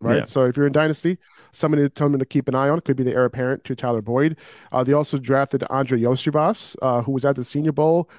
right? 0.00 0.18
Yeah. 0.18 0.24
So 0.26 0.44
if 0.44 0.56
you're 0.56 0.66
in 0.66 0.72
dynasty, 0.72 1.18
somebody 1.52 1.82
to 1.82 1.88
tell 1.88 2.08
me 2.08 2.18
to 2.18 2.24
keep 2.24 2.48
an 2.48 2.54
eye 2.54 2.68
on 2.68 2.80
could 2.80 2.96
be 2.96 3.02
the 3.02 3.12
heir 3.12 3.24
apparent 3.24 3.64
to 3.64 3.74
Tyler 3.74 4.02
Boyd. 4.02 4.36
Uh, 4.72 4.84
they 4.84 4.92
also 4.92 5.18
drafted 5.18 5.64
Andrei 5.70 6.00
Iosivas, 6.00 6.76
uh, 6.82 7.02
who 7.02 7.12
was 7.12 7.24
at 7.24 7.36
the 7.36 7.44
Senior 7.44 7.72
Bowl, 7.72 8.10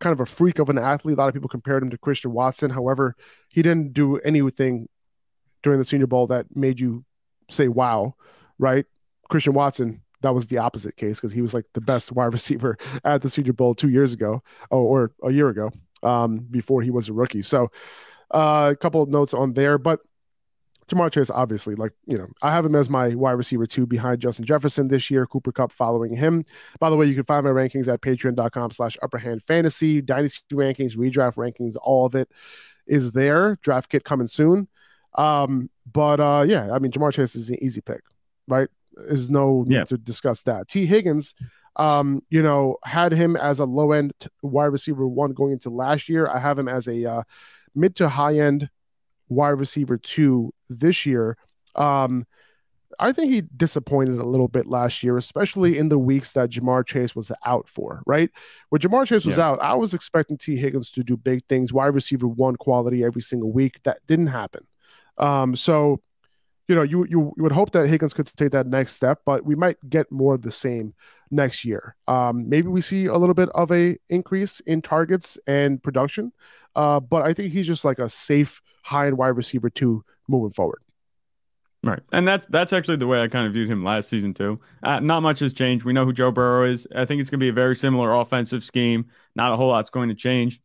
kind 0.00 0.12
of 0.12 0.20
a 0.20 0.26
freak 0.26 0.58
of 0.58 0.68
an 0.68 0.78
athlete. 0.78 1.16
A 1.16 1.20
lot 1.20 1.28
of 1.28 1.34
people 1.34 1.48
compared 1.48 1.82
him 1.82 1.90
to 1.90 1.98
Christian 1.98 2.32
Watson. 2.32 2.70
However, 2.70 3.16
he 3.52 3.62
didn't 3.62 3.92
do 3.92 4.18
anything 4.18 4.88
during 5.62 5.78
the 5.78 5.84
Senior 5.84 6.06
Bowl 6.06 6.26
that 6.28 6.54
made 6.54 6.80
you 6.80 7.04
say 7.50 7.68
"Wow," 7.68 8.14
right? 8.58 8.84
Christian 9.28 9.54
Watson 9.54 10.02
that 10.24 10.34
was 10.34 10.46
the 10.46 10.58
opposite 10.58 10.96
case 10.96 11.18
because 11.18 11.32
he 11.32 11.42
was 11.42 11.54
like 11.54 11.66
the 11.74 11.80
best 11.80 12.10
wide 12.10 12.32
receiver 12.32 12.76
at 13.04 13.22
the 13.22 13.30
Senior 13.30 13.52
Bowl 13.52 13.74
two 13.74 13.90
years 13.90 14.12
ago, 14.12 14.42
oh, 14.70 14.82
or 14.82 15.12
a 15.22 15.30
year 15.30 15.48
ago, 15.48 15.70
um, 16.02 16.38
before 16.50 16.82
he 16.82 16.90
was 16.90 17.08
a 17.08 17.12
rookie. 17.12 17.42
So 17.42 17.70
uh, 18.34 18.70
a 18.72 18.76
couple 18.76 19.00
of 19.00 19.08
notes 19.08 19.32
on 19.32 19.54
there, 19.54 19.78
but 19.78 20.00
Ja'Marr 20.88 21.10
Chase, 21.10 21.30
obviously, 21.30 21.74
like, 21.74 21.92
you 22.06 22.18
know, 22.18 22.28
I 22.42 22.52
have 22.52 22.66
him 22.66 22.74
as 22.74 22.90
my 22.90 23.14
wide 23.14 23.32
receiver 23.32 23.66
two 23.66 23.86
behind 23.86 24.20
Justin 24.20 24.44
Jefferson 24.44 24.88
this 24.88 25.10
year, 25.10 25.26
Cooper 25.26 25.52
Kupp 25.52 25.72
following 25.72 26.14
him. 26.14 26.44
By 26.78 26.90
the 26.90 26.96
way, 26.96 27.06
you 27.06 27.14
can 27.14 27.24
find 27.24 27.44
my 27.44 27.50
rankings 27.50 27.88
at 27.90 28.02
patreon.com 28.02 28.70
slash 28.72 28.98
upperhand 29.02 29.42
fantasy, 29.44 30.02
dynasty 30.02 30.42
rankings, 30.52 30.96
redraft 30.96 31.36
rankings, 31.36 31.76
all 31.82 32.04
of 32.04 32.14
it 32.14 32.30
is 32.86 33.12
there. 33.12 33.56
Draft 33.62 33.88
kit 33.88 34.04
coming 34.04 34.26
soon. 34.26 34.68
Um, 35.14 35.70
but 35.90 36.20
uh, 36.20 36.44
yeah, 36.46 36.72
I 36.72 36.78
mean, 36.78 36.92
Ja'Marr 36.92 37.12
Chase 37.12 37.34
is 37.34 37.48
an 37.48 37.62
easy 37.62 37.80
pick, 37.80 38.02
right? 38.46 38.68
There's 38.92 39.30
no 39.30 39.64
need 39.66 39.74
yeah. 39.74 39.84
to 39.84 39.96
discuss 39.96 40.42
that. 40.42 40.68
Tee 40.68 40.86
Higgins, 40.86 41.34
um, 41.76 42.22
you 42.28 42.42
know, 42.42 42.76
had 42.84 43.12
him 43.12 43.36
as 43.36 43.58
a 43.58 43.64
low 43.64 43.92
end 43.92 44.12
wide 44.42 44.66
receiver 44.66 45.06
one 45.08 45.32
going 45.32 45.52
into 45.52 45.70
last 45.70 46.08
year. 46.08 46.28
I 46.28 46.38
have 46.40 46.58
him 46.58 46.68
as 46.68 46.88
a 46.88 47.10
uh, 47.10 47.22
mid 47.74 47.96
to 47.96 48.08
high 48.08 48.38
end 48.38 48.70
wide 49.28 49.50
receiver 49.50 49.96
two 49.96 50.52
this 50.68 51.06
year. 51.06 51.36
Um, 51.74 52.26
I 52.98 53.12
think 53.12 53.32
he 53.32 53.42
disappointed 53.56 54.18
a 54.18 54.24
little 54.24 54.46
bit 54.46 54.68
last 54.68 55.02
year, 55.02 55.16
especially 55.16 55.78
in 55.78 55.88
the 55.88 55.98
weeks 55.98 56.32
that 56.32 56.50
Ja'Marr 56.50 56.86
Chase 56.86 57.16
was 57.16 57.32
out 57.44 57.68
for, 57.68 58.02
right? 58.06 58.30
When 58.68 58.80
Ja'Marr 58.80 59.06
Chase 59.06 59.24
was 59.24 59.36
yeah. 59.36 59.48
out, 59.48 59.60
I 59.60 59.74
was 59.74 59.94
expecting 59.94 60.38
Tee 60.38 60.56
Higgins 60.56 60.92
to 60.92 61.02
do 61.02 61.16
big 61.16 61.44
things, 61.48 61.72
wide 61.72 61.86
receiver 61.86 62.28
one 62.28 62.56
quality 62.56 63.02
every 63.02 63.22
single 63.22 63.50
week. 63.50 63.82
That 63.82 63.98
didn't 64.06 64.28
happen. 64.28 64.66
Um, 65.18 65.56
so, 65.56 66.02
you 66.68 66.74
know, 66.74 66.82
you, 66.82 67.04
you, 67.10 67.32
you 67.36 67.42
would 67.42 67.52
hope 67.52 67.72
that 67.72 67.88
Higgins 67.88 68.14
could 68.14 68.26
take 68.26 68.52
that 68.52 68.66
next 68.66 68.94
step, 68.94 69.20
but 69.26 69.44
we 69.44 69.54
might 69.54 69.76
get 69.88 70.10
more 70.12 70.34
of 70.34 70.42
the 70.42 70.52
same 70.52 70.94
next 71.30 71.64
year. 71.64 71.96
Um, 72.06 72.48
maybe 72.48 72.68
we 72.68 72.80
see 72.80 73.06
a 73.06 73.16
little 73.16 73.34
bit 73.34 73.48
of 73.50 73.72
a 73.72 73.96
increase 74.08 74.60
in 74.60 74.82
targets 74.82 75.36
and 75.46 75.82
production, 75.82 76.32
uh, 76.76 77.00
but 77.00 77.22
I 77.22 77.32
think 77.32 77.52
he's 77.52 77.66
just 77.66 77.84
like 77.84 77.98
a 77.98 78.08
safe 78.08 78.60
high 78.82 79.06
end 79.06 79.18
wide 79.18 79.28
receiver 79.28 79.70
too 79.70 80.04
moving 80.28 80.52
forward. 80.52 80.80
Right, 81.82 82.00
and 82.12 82.26
that's 82.26 82.46
that's 82.46 82.72
actually 82.72 82.96
the 82.96 83.06
way 83.06 83.22
I 83.22 83.28
kind 83.28 83.46
of 83.46 83.52
viewed 83.52 83.68
him 83.68 83.84
last 83.84 84.08
season 84.08 84.32
too. 84.32 84.58
Uh, 84.82 85.00
not 85.00 85.20
much 85.20 85.40
has 85.40 85.52
changed. 85.52 85.84
We 85.84 85.92
know 85.92 86.06
who 86.06 86.14
Joe 86.14 86.30
Burrow 86.30 86.64
is. 86.64 86.86
I 86.94 87.04
think 87.04 87.20
it's 87.20 87.28
going 87.28 87.40
to 87.40 87.44
be 87.44 87.50
a 87.50 87.52
very 87.52 87.76
similar 87.76 88.14
offensive 88.14 88.64
scheme. 88.64 89.06
Not 89.36 89.52
a 89.52 89.56
whole 89.56 89.68
lot's 89.68 89.90
going 89.90 90.08
to 90.08 90.14
change, 90.14 90.62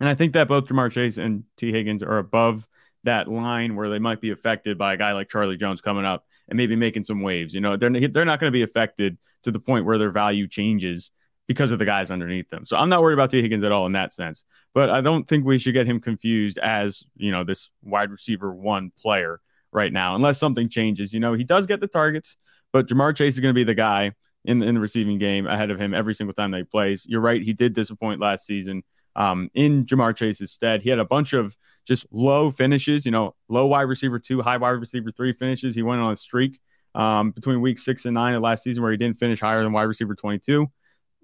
and 0.00 0.08
I 0.08 0.14
think 0.14 0.32
that 0.32 0.48
both 0.48 0.64
Ja'Marr 0.64 0.90
Chase 0.90 1.18
and 1.18 1.44
Tee 1.58 1.72
Higgins 1.72 2.02
are 2.02 2.16
above 2.16 2.66
that 3.04 3.28
line 3.28 3.76
where 3.76 3.88
they 3.88 3.98
might 3.98 4.20
be 4.20 4.30
affected 4.30 4.78
by 4.78 4.94
a 4.94 4.96
guy 4.96 5.12
like 5.12 5.28
Charlie 5.28 5.58
Jones 5.58 5.80
coming 5.82 6.04
up 6.04 6.24
and 6.48 6.56
maybe 6.56 6.74
making 6.74 7.04
some 7.04 7.20
waves. 7.20 7.54
You 7.54 7.60
know, 7.60 7.76
they're 7.76 7.90
they're 8.08 8.24
not 8.24 8.40
going 8.40 8.50
to 8.50 8.56
be 8.56 8.62
affected 8.62 9.18
to 9.42 9.50
the 9.50 9.60
point 9.60 9.84
where 9.84 9.98
their 9.98 10.10
value 10.10 10.48
changes 10.48 11.10
because 11.46 11.70
of 11.70 11.78
the 11.78 11.84
guys 11.84 12.10
underneath 12.10 12.50
them. 12.50 12.66
So 12.66 12.76
I'm 12.76 12.88
not 12.88 13.02
worried 13.02 13.14
about 13.14 13.30
Tee 13.30 13.42
Higgins 13.42 13.64
at 13.64 13.72
all 13.72 13.86
in 13.86 13.92
that 13.92 14.12
sense. 14.12 14.44
But 14.76 14.90
I 14.90 15.00
don't 15.00 15.26
think 15.26 15.46
we 15.46 15.56
should 15.56 15.72
get 15.72 15.86
him 15.86 16.00
confused 16.00 16.58
as, 16.58 17.02
you 17.16 17.32
know, 17.32 17.44
this 17.44 17.70
wide 17.82 18.10
receiver 18.10 18.52
one 18.52 18.92
player 18.98 19.40
right 19.72 19.90
now, 19.90 20.14
unless 20.14 20.38
something 20.38 20.68
changes. 20.68 21.14
You 21.14 21.20
know, 21.20 21.32
he 21.32 21.44
does 21.44 21.66
get 21.66 21.80
the 21.80 21.86
targets, 21.86 22.36
but 22.74 22.86
Ja'Marr 22.86 23.16
Chase 23.16 23.32
is 23.32 23.40
going 23.40 23.54
to 23.54 23.58
be 23.58 23.64
the 23.64 23.74
guy 23.74 24.12
in, 24.44 24.62
in 24.62 24.74
the 24.74 24.80
receiving 24.82 25.16
game 25.16 25.46
ahead 25.46 25.70
of 25.70 25.80
him 25.80 25.94
every 25.94 26.14
single 26.14 26.34
time 26.34 26.50
that 26.50 26.58
he 26.58 26.64
plays. 26.64 27.06
You're 27.08 27.22
right. 27.22 27.40
He 27.40 27.54
did 27.54 27.72
disappoint 27.72 28.20
last 28.20 28.44
season. 28.44 28.82
Um, 29.16 29.48
in 29.54 29.86
Ja'Marr 29.86 30.14
Chase's 30.14 30.52
stead, 30.52 30.82
he 30.82 30.90
had 30.90 30.98
a 30.98 31.06
bunch 31.06 31.32
of 31.32 31.56
just 31.86 32.04
low 32.10 32.50
finishes, 32.50 33.06
you 33.06 33.12
know, 33.12 33.34
low 33.48 33.64
wide 33.64 33.84
receiver 33.84 34.18
two, 34.18 34.42
high 34.42 34.58
wide 34.58 34.72
receiver 34.72 35.10
three 35.10 35.32
finishes. 35.32 35.74
He 35.74 35.82
went 35.82 36.02
on 36.02 36.12
a 36.12 36.16
streak 36.16 36.60
um, 36.94 37.30
between 37.30 37.62
week 37.62 37.78
six 37.78 38.04
and 38.04 38.12
nine 38.12 38.34
of 38.34 38.42
last 38.42 38.62
season 38.62 38.82
where 38.82 38.92
he 38.92 38.98
didn't 38.98 39.16
finish 39.16 39.40
higher 39.40 39.62
than 39.62 39.72
wide 39.72 39.84
receiver 39.84 40.14
22 40.14 40.66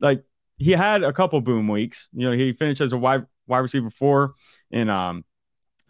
like 0.01 0.25
he 0.57 0.71
had 0.71 1.03
a 1.03 1.13
couple 1.13 1.41
boom 1.43 1.69
weeks. 1.69 2.09
You 2.15 2.31
know, 2.31 2.37
he 2.37 2.55
finished 2.55 2.81
as 2.81 2.93
a 2.93 2.97
wide 2.97 3.27
wide 3.53 3.61
receiver 3.61 3.91
four 3.91 4.35
in 4.71 4.89
um 4.89 5.25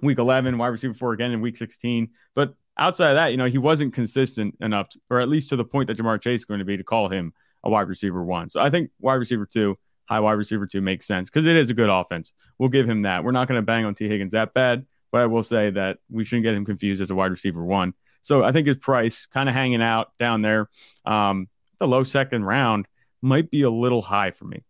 week 0.02 0.18
11, 0.18 0.58
wide 0.58 0.68
receiver 0.68 0.94
four 0.94 1.12
again 1.12 1.30
in 1.30 1.40
week 1.40 1.56
16. 1.56 2.10
But 2.34 2.54
outside 2.76 3.10
of 3.10 3.16
that, 3.16 3.28
you 3.28 3.36
know, 3.36 3.46
he 3.46 3.58
wasn't 3.58 3.94
consistent 3.94 4.56
enough, 4.60 4.88
to, 4.90 5.00
or 5.08 5.20
at 5.20 5.28
least 5.28 5.50
to 5.50 5.56
the 5.56 5.64
point 5.64 5.86
that 5.86 5.96
Ja'Marr 5.96 6.20
Chase 6.20 6.40
is 6.40 6.44
going 6.44 6.58
to 6.58 6.64
be 6.64 6.76
to 6.76 6.84
call 6.84 7.08
him 7.08 7.32
a 7.62 7.70
wide 7.70 7.88
receiver 7.88 8.22
one. 8.22 8.50
So 8.50 8.60
I 8.60 8.68
think 8.68 8.90
wide 9.00 9.14
receiver 9.14 9.46
two, 9.46 9.78
high 10.06 10.20
wide 10.20 10.32
receiver 10.32 10.66
two 10.66 10.80
makes 10.80 11.06
sense 11.06 11.30
because 11.30 11.46
it 11.46 11.56
is 11.56 11.70
a 11.70 11.74
good 11.74 11.88
offense. 11.88 12.32
We'll 12.58 12.68
give 12.68 12.88
him 12.88 13.02
that. 13.02 13.24
We're 13.24 13.30
not 13.30 13.48
going 13.48 13.58
to 13.60 13.64
bang 13.64 13.84
on 13.84 13.94
Tee 13.94 14.08
Higgins 14.08 14.32
that 14.32 14.52
bad, 14.52 14.84
but 15.12 15.20
I 15.20 15.26
will 15.26 15.44
say 15.44 15.70
that 15.70 15.98
we 16.10 16.24
shouldn't 16.24 16.44
get 16.44 16.54
him 16.54 16.64
confused 16.64 17.00
as 17.00 17.10
a 17.10 17.14
wide 17.14 17.30
receiver 17.30 17.64
one. 17.64 17.94
So 18.22 18.42
I 18.42 18.52
think 18.52 18.66
his 18.66 18.76
price 18.76 19.26
kind 19.26 19.48
of 19.48 19.54
hanging 19.54 19.82
out 19.82 20.12
down 20.18 20.42
there, 20.42 20.68
um, 21.04 21.48
the 21.78 21.88
low 21.88 22.02
second 22.02 22.44
round 22.44 22.86
might 23.20 23.50
be 23.50 23.62
a 23.62 23.70
little 23.70 24.02
high 24.02 24.30
for 24.32 24.44
me, 24.44 24.64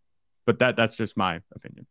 but 0.45 0.59
that 0.59 0.75
that's 0.75 0.95
just 0.95 1.17
my 1.17 1.41
opinion. 1.55 1.87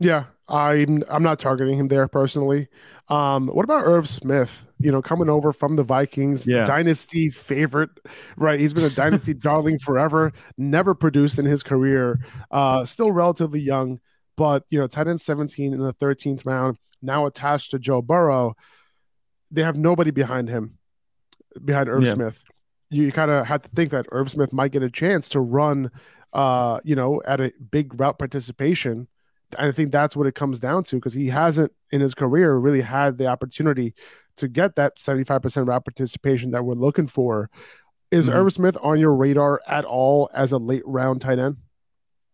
Yeah, 0.00 0.24
I'm 0.48 1.04
I'm 1.08 1.22
not 1.22 1.38
targeting 1.38 1.78
him 1.78 1.88
there 1.88 2.08
personally. 2.08 2.68
Um, 3.08 3.48
what 3.48 3.64
about 3.64 3.84
Irv 3.84 4.08
Smith? 4.08 4.66
You 4.78 4.90
know, 4.90 5.02
coming 5.02 5.28
over 5.28 5.52
from 5.52 5.76
the 5.76 5.82
Vikings, 5.82 6.46
yeah. 6.46 6.64
dynasty 6.64 7.28
favorite, 7.28 7.90
right? 8.36 8.58
He's 8.58 8.72
been 8.72 8.84
a 8.84 8.90
dynasty 8.90 9.34
darling 9.34 9.78
forever. 9.78 10.32
Never 10.56 10.94
produced 10.94 11.38
in 11.38 11.44
his 11.44 11.62
career. 11.62 12.20
Uh, 12.50 12.84
still 12.84 13.12
relatively 13.12 13.60
young, 13.60 14.00
but 14.36 14.64
you 14.70 14.78
know, 14.78 14.86
tight 14.86 15.06
end 15.06 15.20
17 15.20 15.72
in 15.72 15.80
the 15.80 15.94
13th 15.94 16.46
round. 16.46 16.78
Now 17.02 17.26
attached 17.26 17.70
to 17.72 17.78
Joe 17.78 18.02
Burrow, 18.02 18.54
they 19.50 19.62
have 19.62 19.76
nobody 19.76 20.10
behind 20.10 20.48
him, 20.48 20.78
behind 21.64 21.88
Irv 21.88 22.04
yeah. 22.04 22.12
Smith 22.12 22.42
you 22.90 23.12
kind 23.12 23.30
of 23.30 23.46
had 23.46 23.62
to 23.62 23.68
think 23.70 23.92
that 23.92 24.06
Irv 24.10 24.30
Smith 24.30 24.52
might 24.52 24.72
get 24.72 24.82
a 24.82 24.90
chance 24.90 25.28
to 25.30 25.40
run, 25.40 25.90
uh, 26.32 26.80
you 26.84 26.96
know, 26.96 27.22
at 27.24 27.40
a 27.40 27.52
big 27.70 27.98
route 27.98 28.18
participation. 28.18 29.06
I 29.58 29.72
think 29.72 29.92
that's 29.92 30.16
what 30.16 30.26
it 30.26 30.34
comes 30.34 30.60
down 30.60 30.84
to 30.84 30.96
because 30.96 31.14
he 31.14 31.28
hasn't 31.28 31.72
in 31.90 32.00
his 32.00 32.14
career 32.14 32.54
really 32.56 32.80
had 32.80 33.18
the 33.18 33.26
opportunity 33.26 33.94
to 34.36 34.48
get 34.48 34.76
that 34.76 34.98
75% 34.98 35.66
route 35.66 35.84
participation 35.84 36.50
that 36.52 36.64
we're 36.64 36.74
looking 36.74 37.06
for. 37.06 37.50
Is 38.10 38.28
mm-hmm. 38.28 38.38
Irv 38.38 38.52
Smith 38.52 38.76
on 38.82 38.98
your 38.98 39.14
radar 39.14 39.60
at 39.66 39.84
all 39.84 40.30
as 40.34 40.52
a 40.52 40.58
late 40.58 40.82
round 40.84 41.20
tight 41.20 41.38
end? 41.38 41.56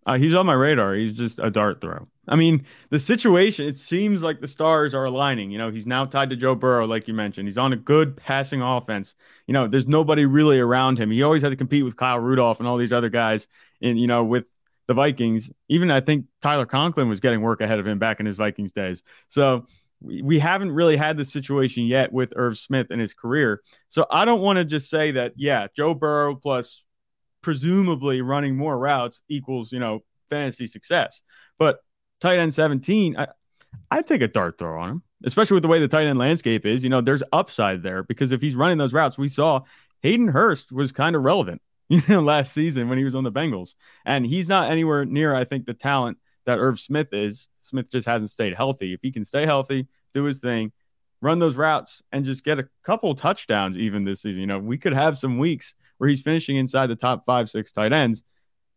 Uh, 0.06 0.18
he's 0.18 0.34
on 0.34 0.46
my 0.46 0.54
radar. 0.54 0.94
He's 0.94 1.12
just 1.12 1.40
a 1.40 1.50
dart 1.50 1.80
throw. 1.80 2.06
I 2.28 2.36
mean, 2.36 2.64
the 2.90 2.98
situation, 2.98 3.66
it 3.66 3.76
seems 3.76 4.22
like 4.22 4.40
the 4.40 4.48
stars 4.48 4.94
are 4.94 5.04
aligning. 5.04 5.50
You 5.50 5.58
know, 5.58 5.70
he's 5.70 5.86
now 5.86 6.04
tied 6.04 6.30
to 6.30 6.36
Joe 6.36 6.54
Burrow, 6.54 6.86
like 6.86 7.08
you 7.08 7.14
mentioned. 7.14 7.48
He's 7.48 7.58
on 7.58 7.72
a 7.72 7.76
good 7.76 8.16
passing 8.16 8.62
offense. 8.62 9.16
You 9.46 9.52
know, 9.52 9.66
there's 9.66 9.88
nobody 9.88 10.24
really 10.24 10.58
around 10.58 10.98
him. 10.98 11.10
He 11.10 11.22
always 11.22 11.42
had 11.42 11.50
to 11.50 11.56
compete 11.56 11.84
with 11.84 11.96
Kyle 11.96 12.18
Rudolph 12.20 12.60
and 12.60 12.68
all 12.68 12.76
these 12.76 12.92
other 12.92 13.10
guys. 13.10 13.48
And, 13.82 13.98
you 13.98 14.06
know, 14.06 14.24
with 14.24 14.46
the 14.88 14.94
Vikings, 14.94 15.50
even 15.68 15.90
I 15.90 16.00
think 16.00 16.26
Tyler 16.40 16.66
Conklin 16.66 17.08
was 17.08 17.20
getting 17.20 17.40
work 17.40 17.60
ahead 17.60 17.78
of 17.78 17.86
him 17.86 17.98
back 17.98 18.20
in 18.20 18.26
his 18.26 18.36
Vikings 18.36 18.72
days. 18.72 19.02
So 19.28 19.66
we, 20.00 20.22
we 20.22 20.38
haven't 20.38 20.72
really 20.72 20.96
had 20.96 21.16
this 21.16 21.32
situation 21.32 21.84
yet 21.84 22.12
with 22.12 22.32
Irv 22.36 22.58
Smith 22.58 22.90
in 22.90 22.98
his 22.98 23.12
career. 23.12 23.62
So 23.88 24.06
I 24.10 24.24
don't 24.24 24.40
want 24.40 24.58
to 24.58 24.64
just 24.64 24.88
say 24.88 25.12
that, 25.12 25.32
yeah, 25.36 25.66
Joe 25.76 25.94
Burrow 25.94 26.36
plus 26.36 26.84
presumably 27.42 28.22
running 28.22 28.56
more 28.56 28.78
routes 28.78 29.22
equals, 29.28 29.72
you 29.72 29.78
know, 29.78 30.02
fantasy 30.30 30.66
success. 30.66 31.22
But 31.58 31.80
tight 32.20 32.38
end 32.38 32.54
17, 32.54 33.16
I, 33.16 33.28
I'd 33.90 34.06
take 34.06 34.22
a 34.22 34.28
dart 34.28 34.58
throw 34.58 34.80
on 34.80 34.90
him, 34.90 35.02
especially 35.24 35.54
with 35.54 35.62
the 35.62 35.68
way 35.68 35.80
the 35.80 35.88
tight 35.88 36.06
end 36.06 36.18
landscape 36.18 36.66
is. 36.66 36.82
You 36.82 36.90
know, 36.90 37.00
there's 37.00 37.22
upside 37.32 37.82
there 37.82 38.02
because 38.02 38.32
if 38.32 38.40
he's 38.40 38.56
running 38.56 38.78
those 38.78 38.92
routes, 38.92 39.18
we 39.18 39.28
saw 39.28 39.62
Hayden 40.02 40.28
Hurst 40.28 40.72
was 40.72 40.92
kind 40.92 41.16
of 41.16 41.22
relevant, 41.22 41.60
you 41.88 42.02
know, 42.08 42.20
last 42.20 42.52
season 42.52 42.88
when 42.88 42.98
he 42.98 43.04
was 43.04 43.14
on 43.14 43.24
the 43.24 43.32
Bengals. 43.32 43.74
And 44.04 44.26
he's 44.26 44.48
not 44.48 44.70
anywhere 44.70 45.04
near, 45.04 45.34
I 45.34 45.44
think, 45.44 45.66
the 45.66 45.74
talent 45.74 46.18
that 46.44 46.58
Irv 46.58 46.80
Smith 46.80 47.08
is. 47.12 47.48
Smith 47.60 47.90
just 47.90 48.06
hasn't 48.06 48.30
stayed 48.30 48.54
healthy. 48.54 48.92
If 48.92 49.00
he 49.02 49.12
can 49.12 49.24
stay 49.24 49.46
healthy, 49.46 49.86
do 50.14 50.24
his 50.24 50.38
thing, 50.38 50.72
run 51.20 51.38
those 51.38 51.54
routes, 51.54 52.02
and 52.10 52.24
just 52.24 52.44
get 52.44 52.58
a 52.58 52.68
couple 52.84 53.14
touchdowns 53.14 53.78
even 53.78 54.04
this 54.04 54.22
season, 54.22 54.40
you 54.40 54.46
know, 54.46 54.58
we 54.58 54.78
could 54.78 54.94
have 54.94 55.18
some 55.18 55.38
weeks 55.38 55.74
where 55.98 56.08
he's 56.08 56.22
finishing 56.22 56.56
inside 56.56 56.88
the 56.88 56.96
top 56.96 57.24
five, 57.24 57.48
six 57.48 57.70
tight 57.72 57.92
ends. 57.92 58.22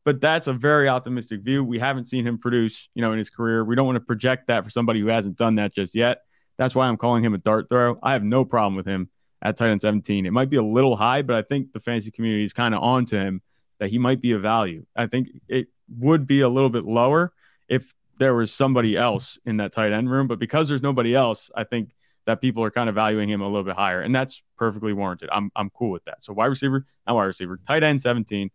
But 0.05 0.21
that's 0.21 0.47
a 0.47 0.53
very 0.53 0.87
optimistic 0.87 1.41
view. 1.41 1.63
We 1.63 1.77
haven't 1.79 2.05
seen 2.05 2.25
him 2.25 2.37
produce, 2.37 2.89
you 2.95 3.01
know, 3.01 3.11
in 3.11 3.17
his 3.17 3.29
career. 3.29 3.63
We 3.65 3.75
don't 3.75 3.85
want 3.85 3.97
to 3.97 4.01
project 4.01 4.47
that 4.47 4.63
for 4.63 4.69
somebody 4.69 4.99
who 5.01 5.07
hasn't 5.07 5.35
done 5.35 5.55
that 5.55 5.73
just 5.73 5.93
yet. 5.93 6.21
That's 6.57 6.73
why 6.73 6.87
I'm 6.87 6.97
calling 6.97 7.23
him 7.23 7.33
a 7.33 7.37
dart 7.37 7.67
throw. 7.69 7.97
I 8.01 8.13
have 8.13 8.23
no 8.23 8.45
problem 8.45 8.75
with 8.75 8.85
him 8.85 9.09
at 9.41 9.57
tight 9.57 9.69
end 9.69 9.81
17. 9.81 10.25
It 10.25 10.31
might 10.31 10.49
be 10.49 10.57
a 10.57 10.63
little 10.63 10.95
high, 10.95 11.21
but 11.21 11.35
I 11.35 11.41
think 11.41 11.71
the 11.71 11.79
fantasy 11.79 12.11
community 12.11 12.43
is 12.43 12.53
kind 12.53 12.73
of 12.73 12.81
on 12.81 13.05
to 13.07 13.19
him 13.19 13.41
that 13.79 13.89
he 13.89 13.97
might 13.97 14.21
be 14.21 14.33
a 14.33 14.39
value. 14.39 14.85
I 14.95 15.07
think 15.07 15.29
it 15.47 15.67
would 15.97 16.27
be 16.27 16.41
a 16.41 16.49
little 16.49 16.69
bit 16.69 16.85
lower 16.85 17.33
if 17.67 17.93
there 18.17 18.35
was 18.35 18.53
somebody 18.53 18.97
else 18.97 19.39
in 19.45 19.57
that 19.57 19.71
tight 19.71 19.93
end 19.93 20.11
room. 20.11 20.27
But 20.27 20.39
because 20.39 20.67
there's 20.69 20.81
nobody 20.81 21.15
else, 21.15 21.49
I 21.55 21.63
think 21.63 21.95
that 22.25 22.41
people 22.41 22.63
are 22.63 22.71
kind 22.71 22.89
of 22.89 22.95
valuing 22.95 23.29
him 23.29 23.41
a 23.41 23.47
little 23.47 23.63
bit 23.63 23.75
higher, 23.75 24.01
and 24.01 24.13
that's 24.13 24.43
perfectly 24.57 24.93
warranted. 24.93 25.29
I'm 25.31 25.51
I'm 25.55 25.69
cool 25.71 25.89
with 25.89 26.03
that. 26.05 26.21
So 26.23 26.33
wide 26.33 26.47
receiver, 26.47 26.85
not 27.07 27.15
wide 27.15 27.25
receiver, 27.25 27.59
tight 27.65 27.83
end 27.83 28.01
17. 28.01 28.51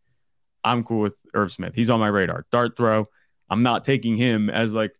I'm 0.62 0.84
cool 0.84 1.00
with 1.00 1.14
Irv 1.34 1.50
Smith. 1.52 1.74
He's 1.74 1.90
on 1.90 2.00
my 2.00 2.08
radar. 2.08 2.46
Dart 2.52 2.76
throw. 2.76 3.08
I'm 3.50 3.62
not 3.62 3.84
taking 3.84 4.16
him 4.16 4.48
as 4.48 4.72
like 4.72 4.92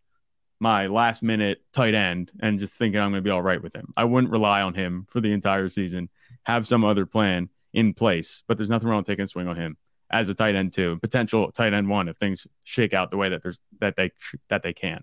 my 0.61 0.87
last 0.87 1.23
minute 1.23 1.63
tight 1.73 1.95
end 1.95 2.31
and 2.41 2.59
just 2.59 2.73
thinking 2.73 3.01
I'm 3.01 3.11
going 3.11 3.21
to 3.21 3.25
be 3.25 3.31
all 3.31 3.43
right 3.43 3.63
with 3.63 3.75
him. 3.75 3.93
I 3.97 4.05
wouldn't 4.05 4.33
rely 4.33 4.63
on 4.63 4.75
him 4.75 5.07
for 5.11 5.21
the 5.21 5.33
entire 5.33 5.69
season. 5.69 6.09
Have 6.45 6.67
some 6.67 6.85
other 6.85 7.07
plan 7.07 7.49
in 7.73 7.95
place, 7.95 8.43
but 8.47 8.57
there's 8.57 8.71
nothing 8.71 8.89
wrong 8.89 8.99
with 8.99 9.07
taking 9.07 9.25
a 9.25 9.29
swing 9.29 9.49
on 9.49 9.57
him 9.57 9.77
as 10.11 10.29
a 10.29 10.35
tight 10.35 10.55
end 10.55 10.73
two, 10.73 10.99
potential 11.01 11.51
tight 11.51 11.75
end 11.75 11.89
one 11.89 12.09
if 12.09 12.17
things 12.17 12.47
shake 12.63 12.95
out 12.95 13.11
the 13.11 13.17
way 13.17 13.29
that 13.29 13.43
there's 13.43 13.59
that 13.81 13.97
they 13.97 14.11
that 14.49 14.63
they 14.63 14.73
can. 14.73 15.03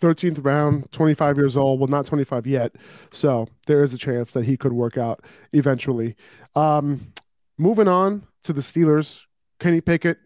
13th 0.00 0.44
round, 0.44 0.90
25 0.90 1.36
years 1.36 1.56
old. 1.56 1.78
Well, 1.78 1.86
not 1.86 2.06
25 2.06 2.46
yet. 2.46 2.74
So 3.12 3.46
there 3.66 3.84
is 3.84 3.94
a 3.94 3.98
chance 3.98 4.32
that 4.32 4.44
he 4.44 4.56
could 4.56 4.72
work 4.72 4.98
out 4.98 5.24
eventually. 5.52 6.16
Um, 6.56 7.12
moving 7.56 7.86
on 7.86 8.26
to 8.42 8.52
the 8.52 8.62
Steelers, 8.62 9.22
Kenny 9.60 9.80
Pickett, 9.80 10.18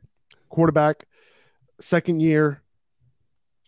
quarterback, 0.49 1.04
second 1.78 2.21
year. 2.21 2.62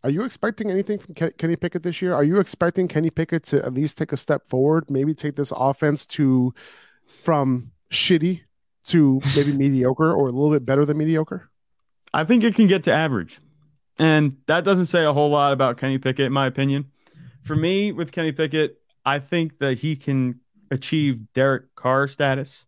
Are 0.05 0.11
you 0.11 0.25
expecting 0.25 0.71
anything 0.71 0.99
from 0.99 1.15
Kenny 1.15 1.57
Pickett 1.57 1.83
this 1.83 2.01
year? 2.01 2.15
Are 2.15 2.23
you 2.23 2.39
expecting 2.39 2.87
Kenny 2.87 3.11
Pickett 3.11 3.45
to 3.45 3.65
at 3.65 3.75
least 3.75 3.99
take 3.99 4.13
a 4.13 4.17
step 4.17 4.49
forward, 4.49 4.91
maybe 4.91 5.13
take 5.13 5.35
this 5.35 5.53
offense 5.57 6.07
to 6.07 6.55
from 7.23 7.73
shitty 7.91 8.43
to 8.87 9.21
maybe 9.35 9.53
mediocre 9.57 10.13
or 10.13 10.29
a 10.29 10.31
little 10.31 10.51
bit 10.51 10.65
better 10.65 10.85
than 10.85 10.99
mediocre? 10.99 11.51
I 12.15 12.25
think 12.25 12.45
it 12.45 12.55
can 12.55 12.69
get 12.69 12.85
to 12.85 12.93
average. 12.93 13.41
And 13.99 14.37
that 14.47 14.65
doesn't 14.65 14.87
say 14.87 15.05
a 15.05 15.13
whole 15.13 15.31
lot 15.31 15.53
about 15.53 15.79
Kenny 15.79 15.99
Pickett, 15.99 16.27
in 16.27 16.33
my 16.33 16.47
opinion. 16.47 16.93
For 17.43 17.57
me, 17.57 17.91
with 17.93 18.13
Kenny 18.13 18.31
Pickett, 18.31 18.81
I 19.05 19.19
think 19.19 19.59
that 19.59 19.79
he 19.79 19.97
can 19.97 20.41
achieve 20.71 21.33
Derek 21.35 21.75
Carr 21.75 22.07
status 22.07 22.65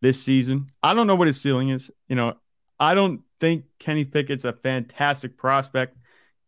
this 0.00 0.22
season. 0.22 0.70
I 0.82 0.94
don't 0.94 1.06
know 1.06 1.14
what 1.14 1.26
his 1.26 1.40
ceiling 1.40 1.68
is. 1.68 1.90
You 2.08 2.16
know, 2.16 2.34
I 2.80 2.94
don't 2.94 3.20
think 3.40 3.64
Kenny 3.78 4.04
Pickett's 4.04 4.44
a 4.44 4.52
fantastic 4.52 5.36
prospect. 5.36 5.96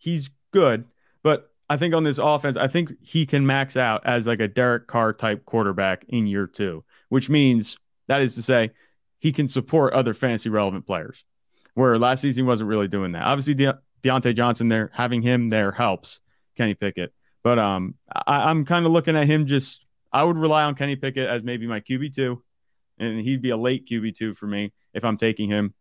He's 0.05 0.29
good, 0.53 0.85
but 1.23 1.51
I 1.71 1.79
think 1.79 1.95
on 1.95 2.05
this 2.05 2.19
offense, 2.19 2.59
I 2.59 2.69
think 2.69 2.93
he 3.01 3.25
can 3.25 3.47
max 3.47 3.75
out 3.75 4.03
as 4.05 4.27
like 4.27 4.41
a 4.41 4.49
Derek 4.49 4.87
Carr 4.87 5.15
type 5.15 5.47
quarterback 5.47 6.05
in 6.09 6.27
year 6.27 6.47
two, 6.47 6.85
which 7.09 7.31
means 7.31 7.79
that 8.07 8.21
is 8.21 8.35
to 8.35 8.43
say, 8.43 8.73
he 9.19 9.33
can 9.33 9.49
support 9.49 9.95
other 9.95 10.13
fantasy 10.13 10.51
relevant 10.51 10.87
players. 10.87 11.25
Where 11.73 11.99
last 11.99 12.21
season 12.21 12.45
he 12.45 12.47
wasn't 12.47 12.69
really 12.69 12.87
doing 12.87 13.13
that. 13.13 13.23
Obviously, 13.23 13.55
De- 13.55 13.79
Diontae 14.03 14.37
Johnson 14.37 14.69
there, 14.69 14.91
having 14.93 15.23
him 15.23 15.49
there 15.49 15.73
helps 15.73 16.21
Kenny 16.55 16.75
Pickett. 16.75 17.15
But 17.43 17.59
um, 17.59 17.95
I, 18.15 18.51
I'm 18.51 18.67
kind 18.67 18.85
of 18.85 18.93
looking 18.93 19.17
at 19.17 19.27
him 19.27 19.47
just. 19.47 19.87
I 20.13 20.23
would 20.23 20.37
rely 20.37 20.65
on 20.65 20.75
Kenny 20.75 20.97
Pickett 20.97 21.27
as 21.27 21.43
maybe 21.43 21.67
my 21.67 21.81
QB 21.81 22.15
two, 22.15 22.43
and 22.99 23.21
he'd 23.23 23.41
be 23.41 23.51
a 23.51 23.57
late 23.57 23.89
QB 23.89 24.15
two 24.17 24.35
for 24.35 24.47
me 24.47 24.75
if 24.93 25.03
I'm 25.03 25.17
taking 25.17 25.49
him 25.49 25.73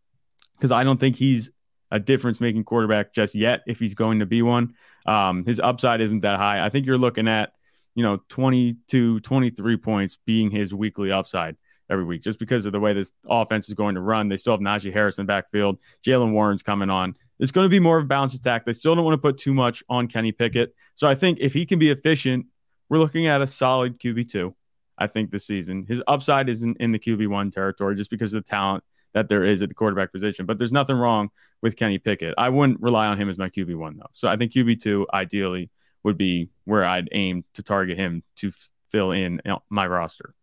because 0.56 0.72
I 0.72 0.82
don't 0.82 0.98
think 0.98 1.16
he's 1.16 1.50
a 1.94 2.00
difference 2.00 2.40
making 2.40 2.64
quarterback 2.64 3.14
just 3.14 3.36
yet. 3.36 3.62
If 3.68 3.78
he's 3.78 3.94
going 3.94 4.18
to 4.18 4.26
be 4.26 4.42
one, 4.42 4.74
um, 5.06 5.44
his 5.46 5.60
upside 5.60 6.00
isn't 6.00 6.22
that 6.22 6.38
high. 6.38 6.62
I 6.62 6.68
think 6.68 6.86
you're 6.86 6.98
looking 6.98 7.28
at 7.28 7.52
you 7.94 8.02
know 8.02 8.20
22, 8.30 9.20
23 9.20 9.76
points 9.76 10.18
being 10.26 10.50
his 10.50 10.74
weekly 10.74 11.12
upside 11.12 11.56
every 11.88 12.04
week 12.04 12.22
just 12.22 12.40
because 12.40 12.66
of 12.66 12.72
the 12.72 12.80
way 12.80 12.94
this 12.94 13.12
offense 13.28 13.68
is 13.68 13.74
going 13.74 13.94
to 13.94 14.00
run. 14.00 14.28
They 14.28 14.36
still 14.36 14.54
have 14.54 14.60
Najee 14.60 14.92
Harris 14.92 15.20
in 15.20 15.26
backfield. 15.26 15.78
Jaylen 16.04 16.32
Warren's 16.32 16.64
coming 16.64 16.90
on. 16.90 17.14
It's 17.38 17.52
going 17.52 17.64
to 17.64 17.70
be 17.70 17.78
more 17.78 17.98
of 17.98 18.04
a 18.04 18.08
balanced 18.08 18.34
attack. 18.34 18.66
They 18.66 18.72
still 18.72 18.96
don't 18.96 19.04
want 19.04 19.14
to 19.14 19.22
put 19.22 19.38
too 19.38 19.54
much 19.54 19.84
on 19.88 20.08
Kenny 20.08 20.32
Pickett. 20.32 20.74
So 20.96 21.06
I 21.06 21.14
think 21.14 21.38
if 21.40 21.52
he 21.52 21.64
can 21.64 21.78
be 21.78 21.90
efficient, 21.90 22.46
we're 22.88 22.98
looking 22.98 23.28
at 23.28 23.40
a 23.40 23.46
solid 23.46 24.00
QB2, 24.00 24.52
I 24.98 25.06
think, 25.06 25.30
this 25.30 25.46
season. 25.46 25.86
His 25.86 26.02
upside 26.08 26.48
isn't 26.48 26.78
in 26.78 26.90
the 26.90 26.98
QB1 26.98 27.52
territory 27.52 27.94
just 27.94 28.10
because 28.10 28.34
of 28.34 28.44
the 28.44 28.50
talent 28.50 28.82
that 29.14 29.28
there 29.28 29.44
is 29.44 29.62
at 29.62 29.68
the 29.68 29.74
quarterback 29.74 30.12
position. 30.12 30.44
But 30.44 30.58
there's 30.58 30.72
nothing 30.72 30.96
wrong 30.96 31.30
with 31.62 31.76
Kenny 31.76 31.98
Pickett. 31.98 32.34
I 32.36 32.50
wouldn't 32.50 32.80
rely 32.80 33.06
on 33.06 33.18
him 33.18 33.30
as 33.30 33.38
my 33.38 33.48
QB1, 33.48 33.96
though. 33.98 34.10
So 34.12 34.28
I 34.28 34.36
think 34.36 34.52
QB2 34.52 35.06
ideally 35.14 35.70
would 36.02 36.18
be 36.18 36.50
where 36.64 36.84
I'd 36.84 37.08
aim 37.12 37.44
to 37.54 37.62
target 37.62 37.96
him 37.96 38.22
to 38.36 38.48
f- 38.48 38.70
fill 38.90 39.12
in 39.12 39.40
my 39.70 39.86
roster. 39.86 40.34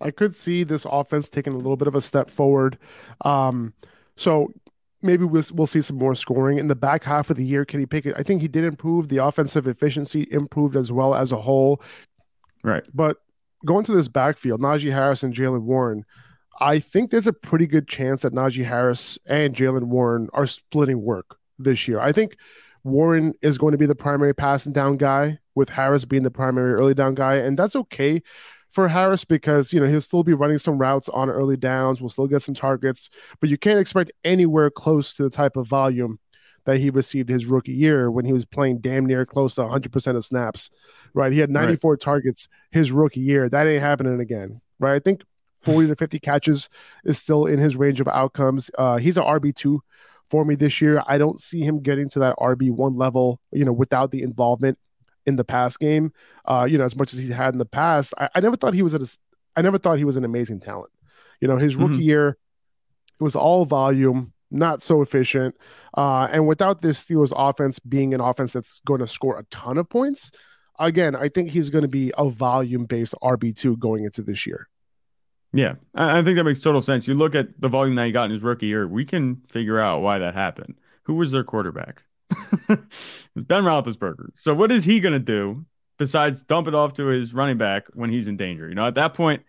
I 0.00 0.10
could 0.10 0.34
see 0.34 0.64
this 0.64 0.84
offense 0.84 1.30
taking 1.30 1.52
a 1.52 1.56
little 1.56 1.76
bit 1.76 1.88
of 1.88 1.94
a 1.94 2.00
step 2.00 2.30
forward. 2.30 2.78
Um, 3.24 3.72
so 4.16 4.52
maybe 5.00 5.24
we'll, 5.24 5.44
we'll 5.52 5.66
see 5.66 5.80
some 5.80 5.96
more 5.96 6.14
scoring 6.14 6.58
in 6.58 6.68
the 6.68 6.74
back 6.74 7.04
half 7.04 7.30
of 7.30 7.36
the 7.36 7.46
year. 7.46 7.64
Kenny 7.64 7.86
Pickett, 7.86 8.16
I 8.18 8.22
think 8.22 8.42
he 8.42 8.48
did 8.48 8.64
improve. 8.64 9.08
The 9.08 9.24
offensive 9.24 9.66
efficiency 9.66 10.26
improved 10.30 10.76
as 10.76 10.92
well 10.92 11.14
as 11.14 11.32
a 11.32 11.40
whole. 11.40 11.80
Right. 12.62 12.84
But 12.92 13.18
going 13.64 13.84
to 13.84 13.92
this 13.92 14.08
backfield, 14.08 14.60
Najee 14.60 14.92
Harris 14.92 15.22
and 15.22 15.34
Jaylen 15.34 15.62
Warren, 15.62 16.04
I 16.60 16.78
think 16.78 17.10
there's 17.10 17.26
a 17.26 17.32
pretty 17.32 17.66
good 17.66 17.88
chance 17.88 18.22
that 18.22 18.32
Najee 18.32 18.64
Harris 18.64 19.18
and 19.26 19.54
Jaylen 19.54 19.84
Warren 19.84 20.28
are 20.32 20.46
splitting 20.46 21.02
work 21.02 21.38
this 21.58 21.86
year. 21.86 22.00
I 22.00 22.12
think 22.12 22.36
Warren 22.84 23.34
is 23.42 23.58
going 23.58 23.72
to 23.72 23.78
be 23.78 23.86
the 23.86 23.94
primary 23.94 24.34
passing 24.34 24.72
down 24.72 24.96
guy, 24.96 25.38
with 25.56 25.70
Harris 25.70 26.04
being 26.04 26.22
the 26.22 26.30
primary 26.30 26.74
early 26.74 26.94
down 26.94 27.16
guy, 27.16 27.36
and 27.36 27.58
that's 27.58 27.74
okay 27.74 28.22
for 28.70 28.86
Harris 28.86 29.24
because 29.24 29.72
you 29.72 29.80
know 29.80 29.86
he'll 29.88 30.00
still 30.00 30.22
be 30.22 30.34
running 30.34 30.58
some 30.58 30.78
routes 30.78 31.08
on 31.08 31.28
early 31.30 31.56
downs. 31.56 32.00
We'll 32.00 32.10
still 32.10 32.28
get 32.28 32.42
some 32.42 32.54
targets, 32.54 33.10
but 33.40 33.50
you 33.50 33.58
can't 33.58 33.80
expect 33.80 34.12
anywhere 34.22 34.70
close 34.70 35.14
to 35.14 35.24
the 35.24 35.30
type 35.30 35.56
of 35.56 35.66
volume 35.66 36.20
that 36.66 36.78
he 36.78 36.90
received 36.90 37.28
his 37.28 37.46
rookie 37.46 37.72
year 37.72 38.10
when 38.10 38.24
he 38.24 38.32
was 38.32 38.44
playing 38.44 38.80
damn 38.80 39.06
near 39.06 39.24
close 39.24 39.54
to 39.54 39.62
100% 39.62 40.16
of 40.16 40.24
snaps. 40.24 40.70
Right, 41.14 41.32
he 41.32 41.38
had 41.38 41.50
94 41.50 41.92
right. 41.92 42.00
targets 42.00 42.48
his 42.70 42.92
rookie 42.92 43.20
year. 43.20 43.48
That 43.48 43.66
ain't 43.66 43.82
happening 43.82 44.20
again. 44.20 44.60
Right, 44.78 44.94
I 44.94 44.98
think 44.98 45.22
40 45.62 45.88
to 45.88 45.96
50 45.96 46.18
catches 46.20 46.68
is 47.04 47.18
still 47.18 47.46
in 47.46 47.58
his 47.58 47.76
range 47.76 48.00
of 48.00 48.08
outcomes. 48.08 48.70
Uh, 48.78 48.96
he's 48.96 49.16
an 49.16 49.24
RB 49.24 49.54
two 49.54 49.82
for 50.30 50.44
me 50.44 50.54
this 50.54 50.80
year. 50.80 51.02
I 51.06 51.18
don't 51.18 51.40
see 51.40 51.60
him 51.60 51.80
getting 51.80 52.08
to 52.10 52.18
that 52.20 52.36
RB 52.38 52.70
one 52.70 52.96
level, 52.96 53.40
you 53.52 53.64
know, 53.64 53.72
without 53.72 54.10
the 54.10 54.22
involvement 54.22 54.78
in 55.24 55.36
the 55.36 55.44
pass 55.44 55.76
game. 55.76 56.12
Uh, 56.44 56.66
you 56.68 56.78
know, 56.78 56.84
as 56.84 56.96
much 56.96 57.12
as 57.12 57.18
he 57.18 57.30
had 57.30 57.54
in 57.54 57.58
the 57.58 57.64
past, 57.64 58.14
I, 58.18 58.28
I 58.34 58.40
never 58.40 58.56
thought 58.56 58.74
he 58.74 58.82
was 58.82 58.94
a, 58.94 59.00
I 59.56 59.62
never 59.62 59.78
thought 59.78 59.98
he 59.98 60.04
was 60.04 60.16
an 60.16 60.24
amazing 60.24 60.60
talent. 60.60 60.92
You 61.40 61.48
know, 61.48 61.58
his 61.58 61.76
rookie 61.76 61.94
mm-hmm. 61.94 62.02
year 62.02 62.38
it 63.18 63.24
was 63.24 63.36
all 63.36 63.64
volume, 63.64 64.32
not 64.50 64.82
so 64.82 65.02
efficient. 65.02 65.56
Uh, 65.96 66.28
and 66.30 66.46
without 66.46 66.82
this 66.82 67.02
Steelers 67.02 67.32
offense 67.34 67.78
being 67.78 68.14
an 68.14 68.20
offense 68.20 68.52
that's 68.52 68.80
going 68.80 69.00
to 69.00 69.06
score 69.06 69.38
a 69.38 69.44
ton 69.44 69.78
of 69.78 69.88
points, 69.88 70.30
again, 70.78 71.16
I 71.16 71.28
think 71.28 71.50
he's 71.50 71.70
going 71.70 71.82
to 71.82 71.88
be 71.88 72.12
a 72.18 72.28
volume 72.28 72.84
based 72.84 73.14
RB2 73.22 73.78
going 73.78 74.04
into 74.04 74.22
this 74.22 74.46
year. 74.46 74.68
Yeah, 75.56 75.74
I 75.94 76.22
think 76.22 76.36
that 76.36 76.44
makes 76.44 76.60
total 76.60 76.82
sense. 76.82 77.08
You 77.08 77.14
look 77.14 77.34
at 77.34 77.58
the 77.58 77.68
volume 77.68 77.94
that 77.96 78.06
he 78.06 78.12
got 78.12 78.26
in 78.26 78.32
his 78.32 78.42
rookie 78.42 78.66
year, 78.66 78.86
we 78.86 79.06
can 79.06 79.42
figure 79.48 79.80
out 79.80 80.02
why 80.02 80.18
that 80.18 80.34
happened. 80.34 80.74
Who 81.04 81.14
was 81.14 81.32
their 81.32 81.44
quarterback? 81.44 82.02
ben 82.68 83.64
Roethlisberger. 83.64 84.30
So 84.34 84.52
what 84.52 84.70
is 84.70 84.84
he 84.84 85.00
going 85.00 85.14
to 85.14 85.18
do 85.18 85.64
besides 85.98 86.42
dump 86.42 86.68
it 86.68 86.74
off 86.74 86.92
to 86.94 87.06
his 87.06 87.32
running 87.32 87.56
back 87.56 87.86
when 87.94 88.10
he's 88.10 88.28
in 88.28 88.36
danger? 88.36 88.68
You 88.68 88.74
know, 88.74 88.86
at 88.86 88.96
that 88.96 89.14
point, 89.14 89.44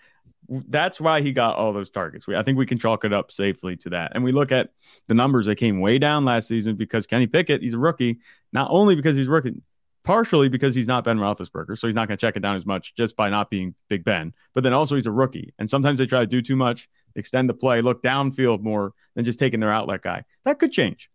that's 0.48 1.02
why 1.02 1.20
he 1.20 1.34
got 1.34 1.58
all 1.58 1.74
those 1.74 1.89
targets. 1.89 2.26
We, 2.26 2.38
I 2.38 2.43
think 2.43 2.58
we 2.58 2.65
can 2.65 2.80
chalk 2.80 3.04
it 3.04 3.12
up 3.12 3.30
safely 3.30 3.76
to 3.78 3.89
that. 3.89 4.13
And 4.15 4.24
we 4.24 4.32
look 4.32 4.54
at 4.54 4.70
the 5.08 5.13
numbers; 5.13 5.46
they 5.46 5.56
came 5.56 5.82
way 5.82 5.98
down 5.98 6.24
last 6.24 6.48
season 6.48 6.78
because 6.78 7.06
Kenny 7.06 7.28
Pickett, 7.28 7.62
he's 7.62 7.74
a 7.74 7.78
rookie, 7.78 8.20
not 8.54 8.70
only 8.72 8.96
because 8.96 9.17
he's 9.17 9.28
rookie, 9.28 9.62
partially 10.08 10.48
because 10.48 10.74
he's 10.74 10.88
not 10.88 11.04
Ben 11.04 11.20
Roethlisberger, 11.20 11.78
so 11.78 11.86
he's 11.86 11.93
not 11.93 12.08
going 12.08 12.17
to 12.17 12.22
check 12.22 12.38
it 12.38 12.39
down 12.39 12.56
as 12.56 12.65
much 12.65 12.96
just 12.96 13.17
by 13.17 13.30
not 13.30 13.50
being 13.50 13.76
Big 13.89 14.06
Ben. 14.06 14.34
But 14.54 14.63
then 14.63 14.72
also 14.72 14.96
he's 14.96 15.06
a 15.06 15.12
rookie, 15.12 15.54
and 15.60 15.70
sometimes 15.70 16.00
they 16.00 16.06
try 16.06 16.22
to 16.22 16.26
do 16.26 16.41
too 16.41 16.56
much, 16.56 16.88
extend 17.15 17.50
the 17.50 17.54
play, 17.54 17.82
look 17.82 18.02
downfield 18.02 18.62
more 18.62 18.93
than 19.15 19.26
just 19.26 19.38
taking 19.38 19.60
their 19.60 19.70
outlet 19.70 20.02
guy. 20.02 20.24
That 20.46 20.60
could 20.60 20.72
change. 20.72 21.10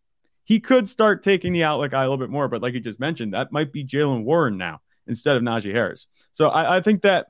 He 0.44 0.60
could 0.60 0.90
start 0.90 1.22
taking 1.22 1.54
the 1.54 1.64
outlet 1.64 1.90
guy 1.90 2.00
a 2.00 2.04
little 2.04 2.18
bit 2.18 2.28
more, 2.28 2.48
but 2.48 2.60
like 2.60 2.74
you 2.74 2.80
just 2.80 3.00
mentioned, 3.00 3.32
that 3.32 3.50
might 3.50 3.72
be 3.72 3.82
Jaylen 3.82 4.24
Warren 4.24 4.58
now 4.58 4.82
instead 5.06 5.36
of 5.36 5.42
Najee 5.42 5.72
Harris. 5.72 6.06
So 6.32 6.50
I, 6.50 6.76
I 6.76 6.80
think 6.82 7.00
that 7.00 7.28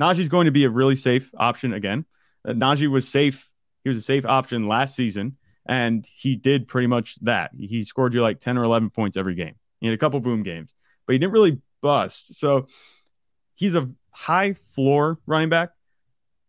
Najee's 0.00 0.28
going 0.28 0.46
to 0.46 0.50
be 0.50 0.64
a 0.64 0.70
really 0.70 0.96
safe 0.96 1.30
option 1.38 1.72
again. 1.72 2.06
Uh, 2.44 2.54
Najee 2.54 2.90
was 2.90 3.08
safe. 3.08 3.50
He 3.84 3.88
was 3.88 3.98
a 3.98 4.02
safe 4.02 4.26
option 4.26 4.66
last 4.66 4.96
season, 4.96 5.36
and 5.64 6.04
he 6.16 6.34
did 6.34 6.66
pretty 6.66 6.88
much 6.88 7.14
that. 7.20 7.52
He 7.56 7.84
scored 7.84 8.14
you 8.14 8.20
like 8.20 8.40
10 8.40 8.58
or 8.58 8.64
11 8.64 8.90
points 8.90 9.16
every 9.16 9.36
game. 9.36 9.54
He 9.78 9.86
had 9.86 9.94
a 9.94 9.98
couple 9.98 10.18
boom 10.18 10.42
games, 10.42 10.74
but 11.06 11.12
he 11.12 11.18
didn't 11.18 11.32
really 11.32 11.60
bust. 11.80 12.34
So 12.34 12.66
he's 13.54 13.74
a 13.74 13.90
high 14.10 14.54
floor 14.72 15.18
running 15.26 15.48
back, 15.48 15.70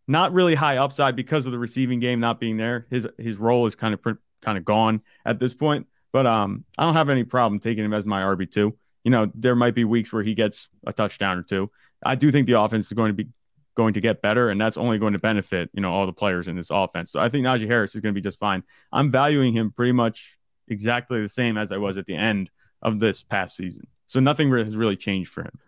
not 0.06 0.32
really 0.32 0.54
high 0.54 0.78
upside 0.78 1.16
because 1.16 1.46
of 1.46 1.52
the 1.52 1.58
receiving 1.58 2.00
game 2.00 2.20
not 2.20 2.40
being 2.40 2.56
there. 2.56 2.86
His 2.90 3.06
his 3.18 3.36
role 3.36 3.66
is 3.66 3.74
kind 3.74 3.94
of 3.94 4.00
kind 4.42 4.58
of 4.58 4.64
gone 4.64 5.02
at 5.24 5.38
this 5.38 5.54
point. 5.54 5.86
But 6.12 6.26
um, 6.26 6.64
I 6.78 6.84
don't 6.84 6.94
have 6.94 7.10
any 7.10 7.24
problem 7.24 7.60
taking 7.60 7.84
him 7.84 7.92
as 7.92 8.06
my 8.06 8.22
RB 8.22 8.50
two. 8.50 8.76
You 9.04 9.10
know, 9.10 9.30
there 9.34 9.54
might 9.54 9.74
be 9.74 9.84
weeks 9.84 10.12
where 10.12 10.22
he 10.22 10.34
gets 10.34 10.68
a 10.86 10.92
touchdown 10.92 11.38
or 11.38 11.42
two. 11.42 11.70
I 12.04 12.14
do 12.14 12.32
think 12.32 12.46
the 12.46 12.60
offense 12.60 12.86
is 12.86 12.92
going 12.92 13.10
to 13.10 13.24
be 13.24 13.28
going 13.76 13.94
to 13.94 14.00
get 14.00 14.22
better, 14.22 14.48
and 14.48 14.60
that's 14.60 14.78
only 14.78 14.98
going 14.98 15.12
to 15.12 15.18
benefit 15.18 15.70
you 15.74 15.82
know 15.82 15.92
all 15.92 16.06
the 16.06 16.12
players 16.12 16.48
in 16.48 16.56
this 16.56 16.70
offense. 16.70 17.12
So 17.12 17.20
I 17.20 17.28
think 17.28 17.44
Najee 17.44 17.66
Harris 17.66 17.94
is 17.94 18.00
going 18.00 18.14
to 18.14 18.20
be 18.20 18.24
just 18.24 18.38
fine. 18.38 18.62
I'm 18.92 19.10
valuing 19.10 19.52
him 19.52 19.70
pretty 19.70 19.92
much 19.92 20.36
exactly 20.68 21.20
the 21.20 21.28
same 21.28 21.58
as 21.58 21.72
I 21.72 21.76
was 21.76 21.96
at 21.96 22.06
the 22.06 22.16
end 22.16 22.50
of 22.82 22.98
this 22.98 23.22
past 23.22 23.56
season. 23.56 23.86
So 24.06 24.20
nothing 24.20 24.50
has 24.52 24.76
really 24.76 24.96
changed 24.96 25.32
for 25.32 25.42
him. 25.42 25.58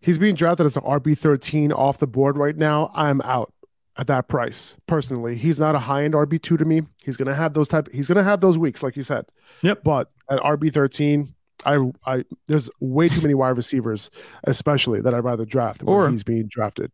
He's 0.00 0.18
being 0.18 0.34
drafted 0.34 0.66
as 0.66 0.76
an 0.76 0.82
RB 0.82 1.16
13 1.16 1.72
off 1.72 1.98
the 1.98 2.06
board 2.06 2.38
right 2.38 2.56
now. 2.56 2.90
I'm 2.94 3.20
out 3.20 3.52
at 3.96 4.06
that 4.06 4.28
price 4.28 4.76
personally. 4.86 5.36
He's 5.36 5.60
not 5.60 5.74
a 5.74 5.78
high 5.78 6.04
end 6.04 6.14
RB 6.14 6.40
two 6.40 6.56
to 6.56 6.64
me. 6.64 6.82
He's 7.04 7.16
gonna 7.16 7.34
have 7.34 7.52
those 7.52 7.68
type. 7.68 7.88
He's 7.92 8.08
gonna 8.08 8.22
have 8.22 8.40
those 8.40 8.56
weeks, 8.56 8.82
like 8.82 8.96
you 8.96 9.02
said. 9.02 9.26
Yep. 9.62 9.84
But 9.84 10.10
at 10.30 10.38
RB 10.38 10.72
thirteen, 10.72 11.34
I 11.66 11.90
I 12.06 12.24
there's 12.46 12.70
way 12.80 13.08
too 13.08 13.20
many 13.20 13.34
wide 13.34 13.56
receivers, 13.56 14.10
especially 14.44 15.02
that 15.02 15.12
I'd 15.14 15.24
rather 15.24 15.44
draft 15.44 15.82
or 15.84 16.08
he's 16.10 16.24
being 16.24 16.46
drafted. 16.48 16.92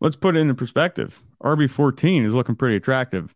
let's 0.00 0.16
put 0.16 0.36
it 0.36 0.40
into 0.40 0.54
perspective. 0.54 1.22
RB 1.42 1.70
fourteen 1.70 2.24
is 2.26 2.34
looking 2.34 2.56
pretty 2.56 2.76
attractive. 2.76 3.34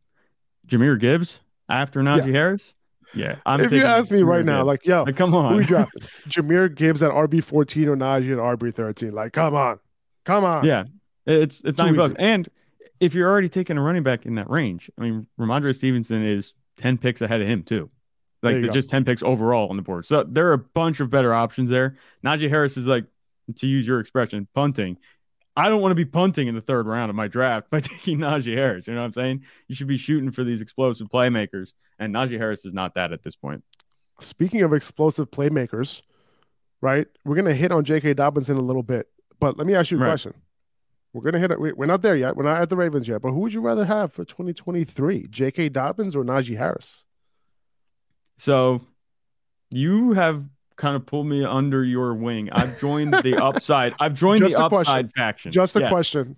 Jahmyr 0.67 1.01
Gibbs 1.01 1.41
after 1.69 2.01
Najee 2.01 2.27
yeah. 2.27 2.33
Harris. 2.33 2.75
Yeah, 3.15 3.37
I'm 3.47 3.61
if 3.61 3.73
you 3.73 3.83
ask 3.83 4.13
me 4.13 4.23
right 4.23 4.45
now, 4.45 4.65
like, 4.65 4.85
yo, 4.85 5.05
like, 5.05 5.17
come 5.17 5.35
on, 5.35 5.55
who 5.55 5.65
drafted 5.65 6.03
Jahmyr 6.29 6.75
Gibbs 6.75 7.03
at 7.03 7.11
RB 7.11 7.43
fourteen 7.43 7.89
or 7.89 7.97
Najee 7.97 8.33
at 8.33 8.59
RB 8.59 8.75
thirteen? 8.75 9.13
Like, 9.13 9.33
come 9.33 9.55
on, 9.55 9.79
come 10.25 10.45
on. 10.45 10.65
Yeah, 10.65 10.85
it's 11.27 11.63
it's 11.65 11.79
not 11.79 11.97
bucks. 11.97 12.15
And 12.19 12.49
if 13.01 13.15
you're 13.15 13.29
already 13.29 13.49
taking 13.49 13.79
a 13.79 13.83
running 13.83 14.03
back 14.03 14.27
in 14.27 14.35
that 14.37 14.51
range, 14.51 14.91
I 14.99 15.03
mean, 15.03 15.27
Rhamondre 15.39 15.75
Stevenson 15.75 16.25
is 16.25 16.53
ten 16.77 16.99
picks 16.99 17.21
ahead 17.21 17.41
of 17.41 17.49
him 17.49 17.63
too. 17.63 17.91
Like 18.43 18.71
just 18.73 18.91
ten 18.91 19.05
picks 19.05 19.23
overall 19.23 19.69
on 19.69 19.77
the 19.77 19.83
board. 19.83 20.07
So 20.07 20.23
there 20.23 20.49
are 20.49 20.53
a 20.53 20.59
bunch 20.59 21.01
of 21.01 21.11
better 21.11 21.35
options 21.35 21.71
there. 21.71 21.97
Najee 22.25 22.49
Harris 22.49 22.77
is 22.77 22.87
like, 22.87 23.05
to 23.57 23.67
use 23.67 23.87
your 23.87 24.01
expression, 24.01 24.47
punting. 24.55 24.99
I 25.59 25.69
don't 25.69 25.81
want 25.81 25.91
to 25.91 25.97
be 25.97 26.05
punting 26.05 26.47
in 26.47 26.55
the 26.55 26.61
third 26.61 26.87
round 26.87 27.11
of 27.11 27.17
my 27.17 27.27
draft 27.27 27.69
by 27.69 27.81
taking 27.81 28.19
Najee 28.19 28.55
Harris. 28.55 28.87
You 28.87 28.95
know 28.95 29.01
what 29.01 29.07
I'm 29.07 29.13
saying? 29.13 29.43
You 29.67 29.75
should 29.75 29.89
be 29.89 29.99
shooting 29.99 30.31
for 30.31 30.45
these 30.45 30.63
explosive 30.63 31.09
playmakers, 31.09 31.73
and 31.99 32.15
Najee 32.15 32.39
Harris 32.39 32.65
is 32.65 32.73
not 32.73 32.95
that 32.95 33.13
at 33.13 33.25
this 33.25 33.35
point. 33.35 33.65
Speaking 34.21 34.63
of 34.63 34.73
explosive 34.73 35.33
playmakers, 35.33 36.03
right? 36.81 37.09
We're 37.25 37.35
gonna 37.35 37.55
hit 37.55 37.73
on 37.73 37.85
J.K. 37.85 38.15
Dobbins 38.15 38.49
in 38.49 38.57
a 38.57 38.63
little 38.63 38.85
bit, 38.85 39.09
but 39.41 39.59
let 39.59 39.67
me 39.67 39.75
ask 39.75 39.91
you 39.91 39.97
a 39.97 40.01
right. 40.01 40.11
question. 40.11 40.35
We're 41.13 41.25
gonna 41.25 41.41
hit 41.41 41.51
it. 41.51 41.59
We're 41.59 41.87
not 41.87 42.03
there 42.03 42.17
yet. 42.17 42.37
We're 42.37 42.45
not 42.45 42.63
at 42.63 42.71
the 42.71 42.77
Ravens 42.77 43.09
yet. 43.09 43.21
But 43.21 43.33
who 43.33 43.41
would 43.41 43.53
you 43.53 43.61
rather 43.61 43.85
have 43.85 44.13
for 44.13 44.25
2023, 44.25 45.27
J.K. 45.29 45.71
Dobbins 45.71 46.15
or 46.15 46.23
Najee 46.23 46.57
Harris? 46.57 47.05
So, 48.37 48.83
you 49.71 50.13
have 50.13 50.45
kind 50.79 50.97
of 50.97 51.05
pull 51.05 51.25
me 51.25 51.45
under 51.45 51.85
your 51.85 52.15
wing. 52.15 52.49
I've 52.53 52.81
joined 52.81 53.13
the 53.13 53.37
upside. 53.43 53.95
I've 54.01 54.15
joined 54.15 54.41
Just 54.41 54.57
the 54.57 54.65
upside 54.65 54.85
question. 54.87 55.13
faction. 55.15 55.53
Just 55.53 55.77
a 55.77 55.81
yeah. 55.81 55.89
question. 55.89 56.37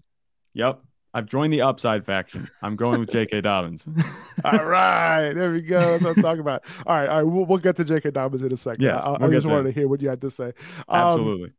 Yep. 0.55 0.81
I've 1.13 1.27
joined 1.27 1.53
the 1.53 1.63
upside 1.63 2.07
faction. 2.07 2.49
I'm 2.63 2.77
going 2.77 3.01
with 3.01 3.11
J.K. 3.11 3.41
Dobbins. 3.41 3.85
all 4.45 4.65
right, 4.65 5.33
there 5.33 5.53
we 5.53 5.61
go. 5.61 5.81
That's 5.81 6.05
what 6.05 6.17
I'm 6.17 6.23
talking 6.23 6.41
about. 6.41 6.63
All 6.87 6.97
right, 6.97 7.09
all 7.09 7.17
right. 7.17 7.23
We'll, 7.25 7.45
we'll 7.47 7.59
get 7.59 7.77
to 7.77 7.85
J.K. 7.85 8.13
Dobbins 8.13 8.45
in 8.45 8.53
a 8.53 8.57
second. 8.57 8.85
Yes, 8.85 9.03
I, 9.05 9.11
we'll 9.11 9.25
I 9.25 9.33
just 9.33 9.47
wanted 9.47 9.65
to 9.65 9.73
hear 9.73 9.89
what 9.89 10.01
you 10.01 10.09
had 10.09 10.21
to 10.21 10.31
say. 10.31 10.53
Um, 10.89 11.01
absolutely. 11.01 11.53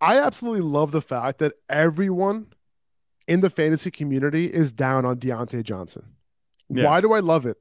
I 0.00 0.18
absolutely 0.18 0.60
love 0.60 0.92
the 0.92 1.00
fact 1.00 1.38
that 1.38 1.54
everyone 1.68 2.48
in 3.26 3.40
the 3.40 3.50
fantasy 3.50 3.90
community 3.90 4.46
is 4.46 4.72
down 4.72 5.06
on 5.06 5.16
Diontae 5.16 5.62
Johnson. 5.62 6.04
Yeah. 6.68 6.84
Why 6.84 7.00
do 7.00 7.12
I 7.12 7.20
love 7.20 7.46
it? 7.46 7.56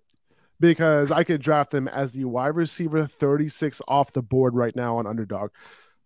Because 0.59 1.11
I 1.11 1.23
could 1.23 1.41
draft 1.41 1.73
him 1.73 1.87
as 1.87 2.11
the 2.11 2.25
wide 2.25 2.55
receiver 2.55 3.05
36 3.07 3.81
off 3.87 4.11
the 4.11 4.21
board 4.21 4.55
right 4.55 4.75
now 4.75 4.97
on 4.97 5.07
underdog, 5.07 5.51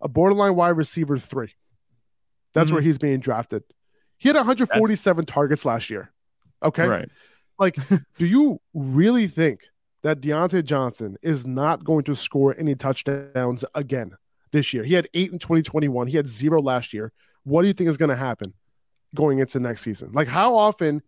a 0.01 0.07
borderline 0.07 0.55
wide 0.55 0.77
receiver 0.77 1.17
three. 1.17 1.53
That's 2.53 2.67
mm-hmm. 2.67 2.75
where 2.75 2.83
he's 2.83 2.97
being 2.97 3.19
drafted. 3.19 3.63
He 4.17 4.29
had 4.29 4.35
147 4.35 5.25
That's... 5.25 5.33
targets 5.33 5.65
last 5.65 5.89
year. 5.89 6.11
Okay. 6.63 6.87
Right. 6.87 7.09
Like, 7.59 7.77
do 8.17 8.25
you 8.25 8.59
really 8.73 9.27
think 9.27 9.61
that 10.03 10.21
Diontae 10.21 10.63
Johnson 10.63 11.17
is 11.21 11.45
not 11.45 11.83
going 11.83 12.03
to 12.05 12.15
score 12.15 12.55
any 12.57 12.75
touchdowns 12.75 13.65
again 13.73 14.11
this 14.51 14.73
year? 14.73 14.83
He 14.83 14.93
had 14.93 15.07
eight 15.13 15.31
in 15.31 15.39
2021, 15.39 16.07
he 16.07 16.17
had 16.17 16.27
zero 16.27 16.61
last 16.61 16.93
year. 16.93 17.11
What 17.43 17.63
do 17.63 17.67
you 17.67 17.73
think 17.73 17.89
is 17.89 17.97
going 17.97 18.09
to 18.09 18.15
happen 18.15 18.53
going 19.15 19.39
into 19.39 19.59
next 19.59 19.81
season? 19.81 20.11
Like, 20.13 20.27
how 20.27 20.55
often 20.55 21.01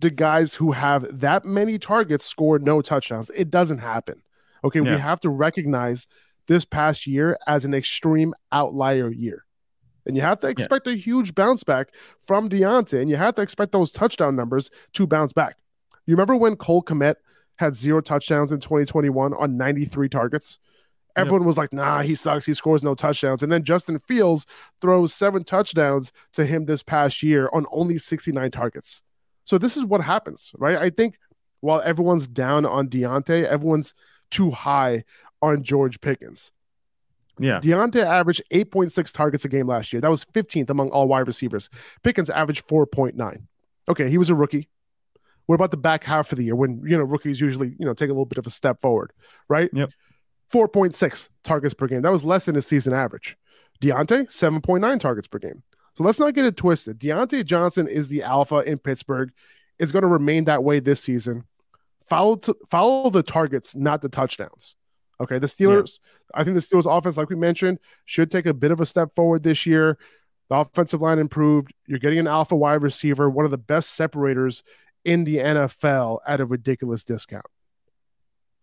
do 0.00 0.10
guys 0.10 0.54
who 0.54 0.72
have 0.72 1.06
that 1.20 1.44
many 1.44 1.78
targets 1.78 2.24
score 2.24 2.58
no 2.58 2.82
touchdowns. 2.82 3.30
It 3.34 3.50
doesn't 3.50 3.78
happen. 3.78 4.22
Okay, 4.64 4.80
yeah. 4.80 4.92
we 4.92 5.00
have 5.00 5.20
to 5.20 5.30
recognize 5.30 6.06
this 6.46 6.64
past 6.64 7.06
year 7.06 7.38
as 7.46 7.64
an 7.64 7.74
extreme 7.74 8.34
outlier 8.52 9.10
year. 9.10 9.44
And 10.06 10.16
you 10.16 10.22
have 10.22 10.40
to 10.40 10.48
expect 10.48 10.86
yeah. 10.86 10.92
a 10.92 10.96
huge 10.96 11.34
bounce 11.34 11.64
back 11.64 11.88
from 12.26 12.48
Diontae, 12.48 13.00
and 13.00 13.10
you 13.10 13.16
have 13.16 13.34
to 13.36 13.42
expect 13.42 13.72
those 13.72 13.90
touchdown 13.90 14.36
numbers 14.36 14.70
to 14.92 15.06
bounce 15.06 15.32
back. 15.32 15.56
You 16.06 16.14
remember 16.14 16.36
when 16.36 16.56
Cole 16.56 16.82
Kmet 16.82 17.16
had 17.58 17.74
zero 17.74 18.00
touchdowns 18.00 18.52
in 18.52 18.60
2021 18.60 19.34
on 19.34 19.56
93 19.56 20.08
targets? 20.08 20.60
Everyone 21.16 21.46
was 21.46 21.56
like, 21.56 21.72
nah, 21.72 22.02
he 22.02 22.14
sucks. 22.14 22.44
He 22.44 22.52
scores 22.52 22.82
no 22.82 22.94
touchdowns. 22.94 23.42
And 23.42 23.50
then 23.50 23.64
Justin 23.64 23.98
Fields 23.98 24.44
throws 24.82 25.14
seven 25.14 25.44
touchdowns 25.44 26.12
to 26.34 26.44
him 26.44 26.66
this 26.66 26.82
past 26.82 27.22
year 27.22 27.48
on 27.54 27.64
only 27.72 27.96
69 27.96 28.50
targets. 28.50 29.02
So 29.46 29.58
this 29.58 29.76
is 29.76 29.84
what 29.84 30.02
happens, 30.02 30.52
right? 30.58 30.76
I 30.76 30.90
think 30.90 31.18
while 31.60 31.80
everyone's 31.80 32.26
down 32.26 32.66
on 32.66 32.88
Diontae, 32.88 33.46
everyone's 33.46 33.94
too 34.30 34.50
high 34.50 35.04
on 35.40 35.62
George 35.62 36.00
Pickens. 36.00 36.50
Yeah. 37.38 37.60
Diontae 37.60 38.04
averaged 38.04 38.42
8.6 38.52 39.12
targets 39.12 39.44
a 39.44 39.48
game 39.48 39.68
last 39.68 39.92
year. 39.92 40.00
That 40.00 40.10
was 40.10 40.24
15th 40.24 40.68
among 40.68 40.90
all 40.90 41.06
wide 41.06 41.26
receivers. 41.26 41.70
Pickens 42.02 42.28
averaged 42.28 42.66
4.9. 42.66 43.42
Okay, 43.88 44.10
he 44.10 44.18
was 44.18 44.30
a 44.30 44.34
rookie. 44.34 44.68
What 45.46 45.54
about 45.54 45.70
the 45.70 45.76
back 45.76 46.02
half 46.02 46.32
of 46.32 46.38
the 46.38 46.44
year 46.44 46.56
when, 46.56 46.82
you 46.84 46.98
know, 46.98 47.04
rookies 47.04 47.40
usually, 47.40 47.76
you 47.78 47.86
know, 47.86 47.94
take 47.94 48.08
a 48.08 48.12
little 48.12 48.26
bit 48.26 48.38
of 48.38 48.46
a 48.48 48.50
step 48.50 48.80
forward, 48.80 49.12
right? 49.48 49.70
Yep. 49.72 49.90
4.6 50.52 51.28
targets 51.44 51.74
per 51.74 51.86
game. 51.86 52.02
That 52.02 52.10
was 52.10 52.24
less 52.24 52.46
than 52.46 52.56
his 52.56 52.66
season 52.66 52.92
average. 52.92 53.36
Diontae, 53.80 54.26
7.9 54.26 54.98
targets 54.98 55.28
per 55.28 55.38
game. 55.38 55.62
So 55.96 56.04
let's 56.04 56.20
not 56.20 56.34
get 56.34 56.44
it 56.44 56.56
twisted. 56.56 56.98
Diontae 56.98 57.44
Johnson 57.44 57.88
is 57.88 58.08
the 58.08 58.22
alpha 58.22 58.58
in 58.58 58.78
Pittsburgh. 58.78 59.32
It's 59.78 59.92
going 59.92 60.02
to 60.02 60.08
remain 60.08 60.44
that 60.44 60.62
way 60.62 60.80
this 60.80 61.02
season. 61.02 61.44
Follow 62.06 62.36
to, 62.36 62.54
follow 62.70 63.10
the 63.10 63.22
targets, 63.22 63.74
not 63.74 64.02
the 64.02 64.08
touchdowns. 64.08 64.76
Okay, 65.20 65.38
the 65.38 65.46
Steelers. 65.46 65.98
Yeah. 66.34 66.40
I 66.40 66.44
think 66.44 66.54
the 66.54 66.60
Steelers 66.60 66.86
offense, 66.86 67.16
like 67.16 67.30
we 67.30 67.36
mentioned, 67.36 67.78
should 68.04 68.30
take 68.30 68.46
a 68.46 68.52
bit 68.52 68.70
of 68.70 68.80
a 68.80 68.86
step 68.86 69.14
forward 69.14 69.42
this 69.42 69.64
year. 69.64 69.96
The 70.50 70.56
offensive 70.56 71.00
line 71.00 71.18
improved. 71.18 71.72
You're 71.86 71.98
getting 71.98 72.18
an 72.18 72.26
alpha 72.26 72.54
wide 72.54 72.82
receiver, 72.82 73.28
one 73.30 73.46
of 73.46 73.50
the 73.50 73.58
best 73.58 73.94
separators 73.94 74.62
in 75.04 75.24
the 75.24 75.38
NFL 75.38 76.18
at 76.26 76.40
a 76.40 76.44
ridiculous 76.44 77.04
discount. 77.04 77.46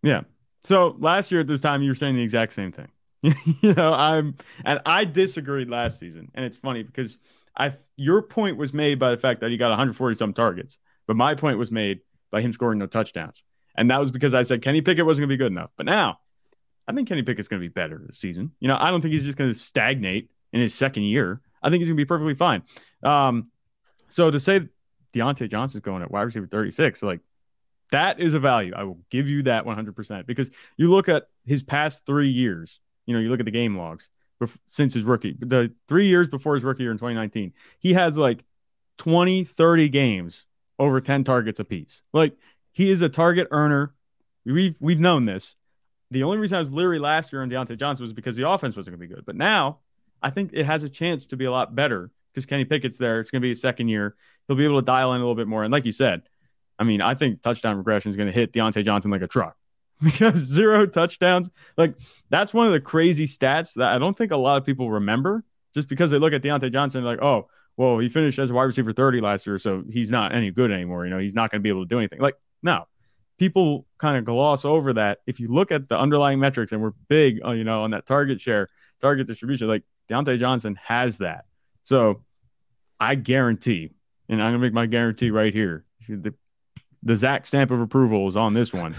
Yeah. 0.04 0.22
So 0.65 0.96
last 1.00 1.32
year 1.32 1.41
at 1.41 1.48
this 1.48 1.62
time, 1.62 1.82
you 1.82 1.89
were 1.89 1.96
saying 1.96 2.15
the 2.15 2.22
exact 2.22 2.54
same 2.54 2.72
thing. 2.72 2.89
you 3.62 3.73
know, 3.73 3.93
I'm 3.93 4.36
and 4.65 4.81
I 4.86 5.05
disagreed 5.05 5.69
last 5.69 5.97
season, 5.97 6.29
and 6.36 6.43
it's 6.43 6.57
funny 6.57 6.83
because 6.83 7.17
I 7.57 7.73
your 7.95 8.21
point 8.21 8.57
was 8.57 8.73
made 8.73 8.99
by 8.99 9.12
the 9.12 9.17
fact 9.17 9.39
that 9.41 9.49
he 9.49 9.57
got 9.57 9.69
140 9.69 10.15
some 10.15 10.33
targets, 10.33 10.77
but 11.07 11.15
my 11.15 11.33
point 11.33 11.57
was 11.57 11.71
made 11.71 12.01
by 12.31 12.41
him 12.41 12.51
scoring 12.51 12.79
no 12.79 12.86
touchdowns, 12.86 13.41
and 13.75 13.89
that 13.89 13.99
was 13.99 14.12
because 14.12 14.33
I 14.33 14.43
said 14.43 14.62
Kenny 14.62 14.81
Pickett 14.81 15.05
wasn't 15.05 15.21
going 15.21 15.29
to 15.29 15.33
be 15.33 15.38
good 15.38 15.53
enough. 15.53 15.71
But 15.77 15.86
now, 15.86 16.19
I 16.86 16.91
think 16.91 17.07
Kenny 17.07 17.23
Pickett's 17.23 17.47
going 17.47 17.62
to 17.62 17.65
be 17.67 17.71
better 17.71 18.01
this 18.05 18.17
season. 18.17 18.51
You 18.59 18.67
know, 18.67 18.77
I 18.77 18.91
don't 18.91 19.01
think 19.01 19.13
he's 19.13 19.23
just 19.23 19.38
going 19.38 19.51
to 19.51 19.57
stagnate 19.57 20.29
in 20.51 20.59
his 20.59 20.75
second 20.75 21.03
year. 21.03 21.39
I 21.62 21.69
think 21.69 21.79
he's 21.79 21.88
going 21.88 21.97
to 21.97 22.01
be 22.01 22.05
perfectly 22.05 22.36
fine. 22.36 22.63
Um, 23.03 23.51
so 24.09 24.31
to 24.31 24.39
say 24.39 24.67
Diontae 25.13 25.49
Johnson's 25.49 25.81
going 25.81 26.01
at 26.01 26.12
wide 26.12 26.23
receiver 26.23 26.47
36, 26.47 27.01
like 27.03 27.21
that 27.91 28.19
is 28.19 28.33
a 28.33 28.39
value. 28.39 28.73
I 28.75 28.83
will 28.83 28.99
give 29.09 29.29
you 29.29 29.43
that 29.43 29.65
100% 29.65 30.25
because 30.25 30.49
you 30.75 30.89
look 30.89 31.07
at 31.07 31.29
his 31.45 31.63
past 31.63 32.05
three 32.05 32.29
years 32.29 32.81
you 33.06 33.13
know, 33.13 33.20
you 33.20 33.30
look 33.30 33.39
at 33.39 33.46
the 33.46 33.52
game 33.52 33.78
logs 33.78 34.10
since 34.66 34.94
his 34.94 35.04
rookie, 35.04 35.38
the 35.39 35.72
three 35.88 36.08
years 36.08 36.28
before 36.28 36.56
his 36.56 36.63
rookie 36.63 36.84
year 36.84 36.92
in 36.92 36.98
2019, 36.98 37.54
he 37.80 37.94
has 37.94 38.18
like 38.18 38.44
20, 38.98 39.44
30 39.44 39.89
games 39.89 40.46
over 40.80 41.00
10 41.00 41.24
targets 41.24 41.60
apiece. 41.60 42.02
Like 42.12 42.36
he 42.72 42.89
is 42.89 43.02
a 43.02 43.10
target 43.10 43.48
earner. 43.52 43.94
We've 44.46 44.76
we've 44.80 45.00
known 45.00 45.26
this. 45.26 45.56
The 46.12 46.24
only 46.24 46.38
reason 46.38 46.58
I 46.58 46.60
was 46.60 46.72
leery 46.72 47.00
last 47.00 47.32
year 47.32 47.42
on 47.42 47.50
Diontae 47.50 47.80
Johnson 47.80 48.06
was 48.06 48.13
because 48.13 48.36
the 48.36 48.48
offense 48.48 48.76
wasn't 48.76 48.98
going 48.98 49.08
to 49.08 49.08
be 49.08 49.16
good. 49.16 49.26
But 49.26 49.36
now 49.36 49.80
I 50.22 50.30
think 50.30 50.52
it 50.54 50.66
has 50.66 50.84
a 50.84 50.89
chance 50.89 51.26
to 51.28 51.38
be 51.38 51.46
a 51.46 51.52
lot 51.52 51.74
better 51.74 52.12
because 52.34 52.46
Kenny 52.46 52.66
Pickett's 52.66 52.98
there. 52.98 53.20
It's 53.20 53.32
going 53.32 53.42
to 53.42 53.46
be 53.46 53.50
his 53.50 53.62
second 53.62 53.88
year. 53.88 54.16
He'll 54.48 54.58
be 54.58 54.66
able 54.66 54.80
to 54.80 54.86
dial 54.86 55.13
in 55.13 55.18
a 55.18 55.24
little 55.24 55.36
bit 55.36 55.48
more. 55.48 55.63
And 55.63 55.72
like 55.72 55.86
you 55.86 55.92
said, 55.92 56.24
I 56.78 56.84
mean, 56.84 57.02
I 57.02 57.16
think 57.16 57.42
touchdown 57.42 57.78
regression 57.78 58.12
is 58.12 58.18
going 58.18 58.28
to 58.28 58.34
hit 58.34 58.52
Diontae 58.52 58.84
Johnson 58.84 59.12
like 59.12 59.22
a 59.22 59.28
truck. 59.28 59.56
because 60.04 60.39
zero 60.39 60.86
touchdowns. 60.86 61.50
Like 61.78 61.96
that's 62.30 62.54
one 62.54 62.68
of 62.68 62.74
the 62.74 62.82
crazy 62.82 63.28
stats 63.28 63.74
that 63.76 63.94
I 63.94 64.00
don't 64.00 64.18
think 64.18 64.32
a 64.32 64.38
lot 64.38 64.58
of 64.58 64.66
people 64.66 64.92
remember 64.92 65.44
just 65.74 65.88
because 65.88 66.12
they 66.12 66.20
look 66.20 66.34
at 66.34 66.44
Diontae 66.44 66.72
Johnson 66.72 67.04
like, 67.04 67.22
oh, 67.22 67.48
well, 67.78 67.98
he 67.98 68.10
finished 68.10 68.38
as 68.38 68.52
a 68.52 68.54
wide 68.54 68.63
receiver 68.63 68.94
30 68.94 69.22
last 69.22 69.48
year, 69.48 69.58
so 69.58 69.84
he's 69.89 70.12
not 70.12 70.36
any 70.36 70.52
good 70.52 70.72
anymore. 70.72 71.06
You 71.06 71.12
know, 71.12 71.18
he's 71.18 71.34
not 71.34 71.50
going 71.50 71.60
to 71.60 71.63
be 71.63 71.70
able 71.70 71.84
to 71.84 71.89
do 71.89 71.98
anything. 71.98 72.20
Like, 72.20 72.36
no, 72.62 72.86
people 73.39 73.88
kind 73.98 74.18
of 74.18 74.26
gloss 74.26 74.63
over 74.63 74.94
that. 74.94 75.20
If 75.26 75.39
you 75.39 75.48
look 75.48 75.72
at 75.72 75.89
the 75.89 75.98
underlying 75.98 76.39
metrics, 76.39 76.72
and 76.72 76.82
we're 76.82 76.94
big, 77.08 77.39
uh, 77.44 77.52
you 77.52 77.63
know, 77.63 77.82
on 77.82 77.92
that 77.92 78.06
target 78.06 78.42
share, 78.42 78.70
target 79.02 79.26
distribution, 79.26 79.68
like 79.68 79.84
Diontae 80.10 80.38
Johnson 80.38 80.78
has 80.84 81.18
that. 81.18 81.46
So 81.82 82.24
I 83.00 83.16
guarantee, 83.16 83.89
and 84.30 84.42
I'm 84.42 84.52
going 84.52 84.62
to 84.62 84.68
make 84.68 84.74
my 84.74 84.86
guarantee 84.86 85.32
right 85.32 85.54
here. 85.54 85.86
The 86.08 86.36
the 87.04 87.16
Zach 87.16 87.46
stamp 87.46 87.72
of 87.72 87.80
approval 87.82 88.28
is 88.28 88.36
on 88.36 88.54
this 88.54 88.72
one. 88.74 88.96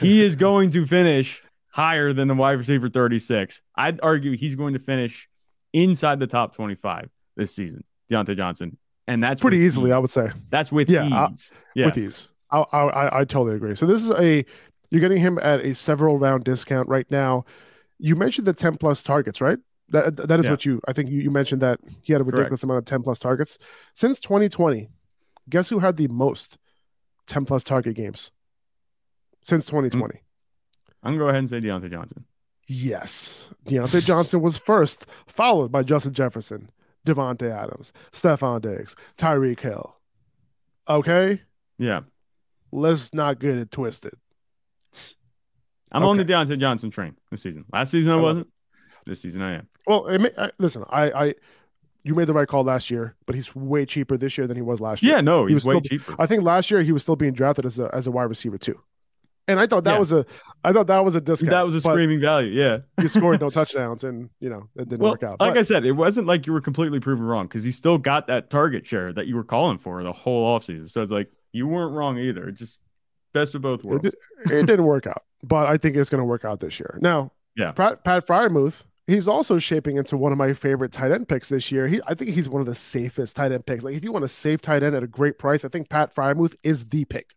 he 0.00 0.24
is 0.24 0.36
going 0.46 0.70
to 0.70 0.86
finish 0.86 1.42
higher 1.68 2.12
than 2.12 2.28
the 2.28 2.34
wide 2.34 2.52
receiver 2.58 2.88
36. 2.88 3.62
I'd 3.76 4.00
argue 4.02 4.36
he's 4.36 4.54
going 4.54 4.74
to 4.74 4.78
finish 4.80 5.28
inside 5.72 6.20
the 6.20 6.26
top 6.26 6.54
25 6.54 7.10
this 7.36 7.54
season, 7.54 7.84
Diontae 8.10 8.36
Johnson. 8.36 8.76
And 9.06 9.22
that's 9.22 9.40
pretty 9.40 9.58
easily, 9.58 9.90
ease. 9.90 9.94
I 9.94 9.98
would 9.98 10.10
say. 10.10 10.28
That's 10.50 10.72
with 10.72 10.88
yeah, 10.88 11.30
ease. 11.32 11.50
yeah. 11.74 11.86
With 11.86 11.98
ease. 11.98 12.28
I, 12.50 12.58
I, 12.60 13.20
I 13.20 13.24
totally 13.24 13.56
agree. 13.56 13.74
So 13.74 13.86
this 13.86 14.02
is 14.02 14.10
a, 14.10 14.44
you're 14.90 15.00
getting 15.00 15.18
him 15.18 15.38
at 15.42 15.60
a 15.60 15.74
several 15.74 16.18
round 16.18 16.44
discount 16.44 16.88
right 16.88 17.10
now. 17.10 17.44
You 17.98 18.16
mentioned 18.16 18.46
the 18.46 18.52
10 18.52 18.76
plus 18.78 19.02
targets, 19.02 19.40
right? 19.40 19.58
That 19.90 20.16
that 20.16 20.40
is 20.40 20.46
Yeah. 20.46 20.52
what 20.52 20.64
you. 20.64 20.80
I 20.88 20.92
think 20.94 21.10
you, 21.10 21.20
you 21.20 21.30
mentioned 21.30 21.60
that 21.60 21.78
he 22.00 22.12
had 22.14 22.22
a 22.22 22.24
ridiculous 22.24 22.62
amount 22.62 22.78
of 22.78 22.84
ten 22.86 23.02
plus 23.02 23.18
targets 23.18 23.58
since 23.92 24.18
2020. 24.18 24.88
Guess 25.50 25.68
who 25.68 25.80
had 25.80 25.98
the 25.98 26.08
most 26.08 26.56
10 27.26 27.44
plus 27.44 27.64
target 27.64 27.96
games 27.96 28.30
since 29.42 29.66
2020? 29.66 30.20
I'm 31.02 31.12
gonna 31.12 31.18
go 31.18 31.28
ahead 31.28 31.40
and 31.40 31.50
say 31.50 31.60
Diontae 31.60 31.90
Johnson. 31.90 32.24
Yes, 32.66 33.52
Diontae 33.66 34.02
Johnson 34.04 34.40
was 34.40 34.56
first, 34.56 35.06
followed 35.26 35.70
by 35.70 35.82
Justin 35.82 36.14
Jefferson, 36.14 36.70
Davante 37.06 37.50
Adams, 37.50 37.92
Stefon 38.12 38.62
Diggs, 38.62 38.96
Tyreek 39.18 39.60
Hill. 39.60 39.96
Okay, 40.88 41.42
Yeah. 41.78 42.00
let's 42.72 43.12
not 43.12 43.38
get 43.38 43.56
it 43.56 43.70
twisted. 43.70 44.14
I'm 45.92 46.04
on 46.04 46.16
the 46.16 46.22
Okay. 46.24 46.32
Diontae 46.32 46.58
Johnson 46.58 46.90
train 46.90 47.14
this 47.30 47.42
season. 47.42 47.64
Last 47.72 47.90
season 47.90 48.12
I 48.12 48.16
I 48.16 48.20
wasn't. 48.20 48.48
This 49.06 49.20
season 49.20 49.42
I 49.42 49.54
am. 49.56 49.68
Well, 49.86 50.06
it 50.06 50.18
may, 50.20 50.30
I, 50.38 50.50
listen, 50.58 50.84
I, 50.88 51.10
I, 51.10 51.34
you 52.04 52.14
made 52.14 52.26
the 52.26 52.34
right 52.34 52.46
call 52.48 52.62
last 52.64 52.90
year, 52.90 53.16
but 53.26 53.34
he's 53.34 53.54
way 53.56 53.86
cheaper 53.86 54.16
this 54.16 54.36
year 54.38 54.46
than 54.46 54.56
he 54.56 54.62
was 54.62 54.80
last 54.80 55.02
year. 55.02 55.14
Yeah, 55.16 55.20
no, 55.22 55.46
He 55.46 55.54
was 55.54 55.64
way 55.66 55.74
still- 55.74 55.80
cheaper. 55.82 56.14
I 56.18 56.26
think 56.26 56.42
last 56.42 56.70
year 56.70 56.82
he 56.82 56.92
was 56.92 57.02
still 57.02 57.16
being 57.16 57.32
drafted 57.32 57.64
as 57.66 57.78
a 57.78 57.88
as 57.94 58.06
a 58.06 58.10
wide 58.10 58.24
receiver 58.24 58.58
too, 58.58 58.78
and 59.48 59.58
I 59.58 59.66
thought 59.66 59.84
that 59.84 59.94
Yeah. 59.94 59.98
was 59.98 60.12
a 60.12 60.26
I 60.62 60.72
thought 60.72 60.86
that 60.88 61.04
was 61.04 61.14
a 61.14 61.20
discount. 61.20 61.50
that 61.50 61.64
was 61.64 61.74
a 61.74 61.80
screaming 61.80 62.20
value. 62.20 62.50
Yeah. 62.52 62.78
He 63.00 63.08
scored 63.08 63.40
no 63.40 63.50
touchdowns, 63.58 64.04
and 64.04 64.30
you 64.40 64.48
know 64.50 64.68
it 64.76 64.88
didn't 64.88 65.00
Well, 65.02 65.12
work 65.12 65.22
out. 65.22 65.40
like 65.40 65.56
I 65.56 65.62
said, 65.62 65.84
it 65.84 65.92
wasn't 65.92 66.26
like 66.26 66.46
you 66.46 66.52
were 66.52 66.60
completely 66.60 67.00
proven 67.00 67.24
wrong 67.24 67.46
because 67.46 67.64
he 67.64 67.72
still 67.72 67.98
got 67.98 68.26
that 68.28 68.50
target 68.50 68.86
share 68.86 69.12
that 69.12 69.26
you 69.26 69.36
were 69.36 69.44
calling 69.44 69.78
for 69.78 70.02
the 70.02 70.12
whole 70.12 70.58
offseason. 70.58 70.90
So 70.90 71.02
it's 71.02 71.12
like 71.12 71.30
you 71.52 71.66
weren't 71.66 71.92
wrong 71.94 72.18
either. 72.18 72.48
It's 72.48 72.58
just 72.58 72.78
best 73.32 73.54
of 73.54 73.62
both 73.62 73.80
it, 73.80 73.86
worlds. 73.86 74.02
did, 74.02 74.14
it 74.52 74.66
didn't 74.66 74.84
work 74.84 75.06
out, 75.06 75.22
but 75.42 75.66
I 75.66 75.76
think 75.78 75.96
it's 75.96 76.10
going 76.10 76.20
to 76.20 76.24
work 76.24 76.44
out 76.44 76.60
this 76.60 76.78
year. 76.78 76.98
Now, 77.02 77.32
Yeah. 77.56 77.72
Pat, 77.72 78.04
Pat 78.04 78.26
Freiermuth, 78.26 78.82
he's 79.06 79.28
also 79.28 79.58
shaping 79.58 79.96
into 79.96 80.16
one 80.16 80.32
of 80.32 80.38
my 80.38 80.52
favorite 80.52 80.92
tight 80.92 81.10
end 81.12 81.28
picks 81.28 81.48
this 81.48 81.70
year. 81.70 81.86
He, 81.86 82.00
I 82.06 82.14
think 82.14 82.30
he's 82.30 82.48
one 82.48 82.60
of 82.60 82.66
the 82.66 82.74
safest 82.74 83.36
tight 83.36 83.52
end 83.52 83.66
picks. 83.66 83.84
Like 83.84 83.94
if 83.94 84.04
you 84.04 84.12
want 84.12 84.24
a 84.24 84.28
safe 84.28 84.60
tight 84.60 84.82
end 84.82 84.94
at 84.96 85.02
a 85.02 85.06
great 85.08 85.38
price, 85.38 85.64
I 85.64 85.68
think 85.68 85.88
Pat 85.88 86.14
Freiermuth 86.14 86.54
is 86.62 86.86
the 86.86 87.04
pick. 87.04 87.34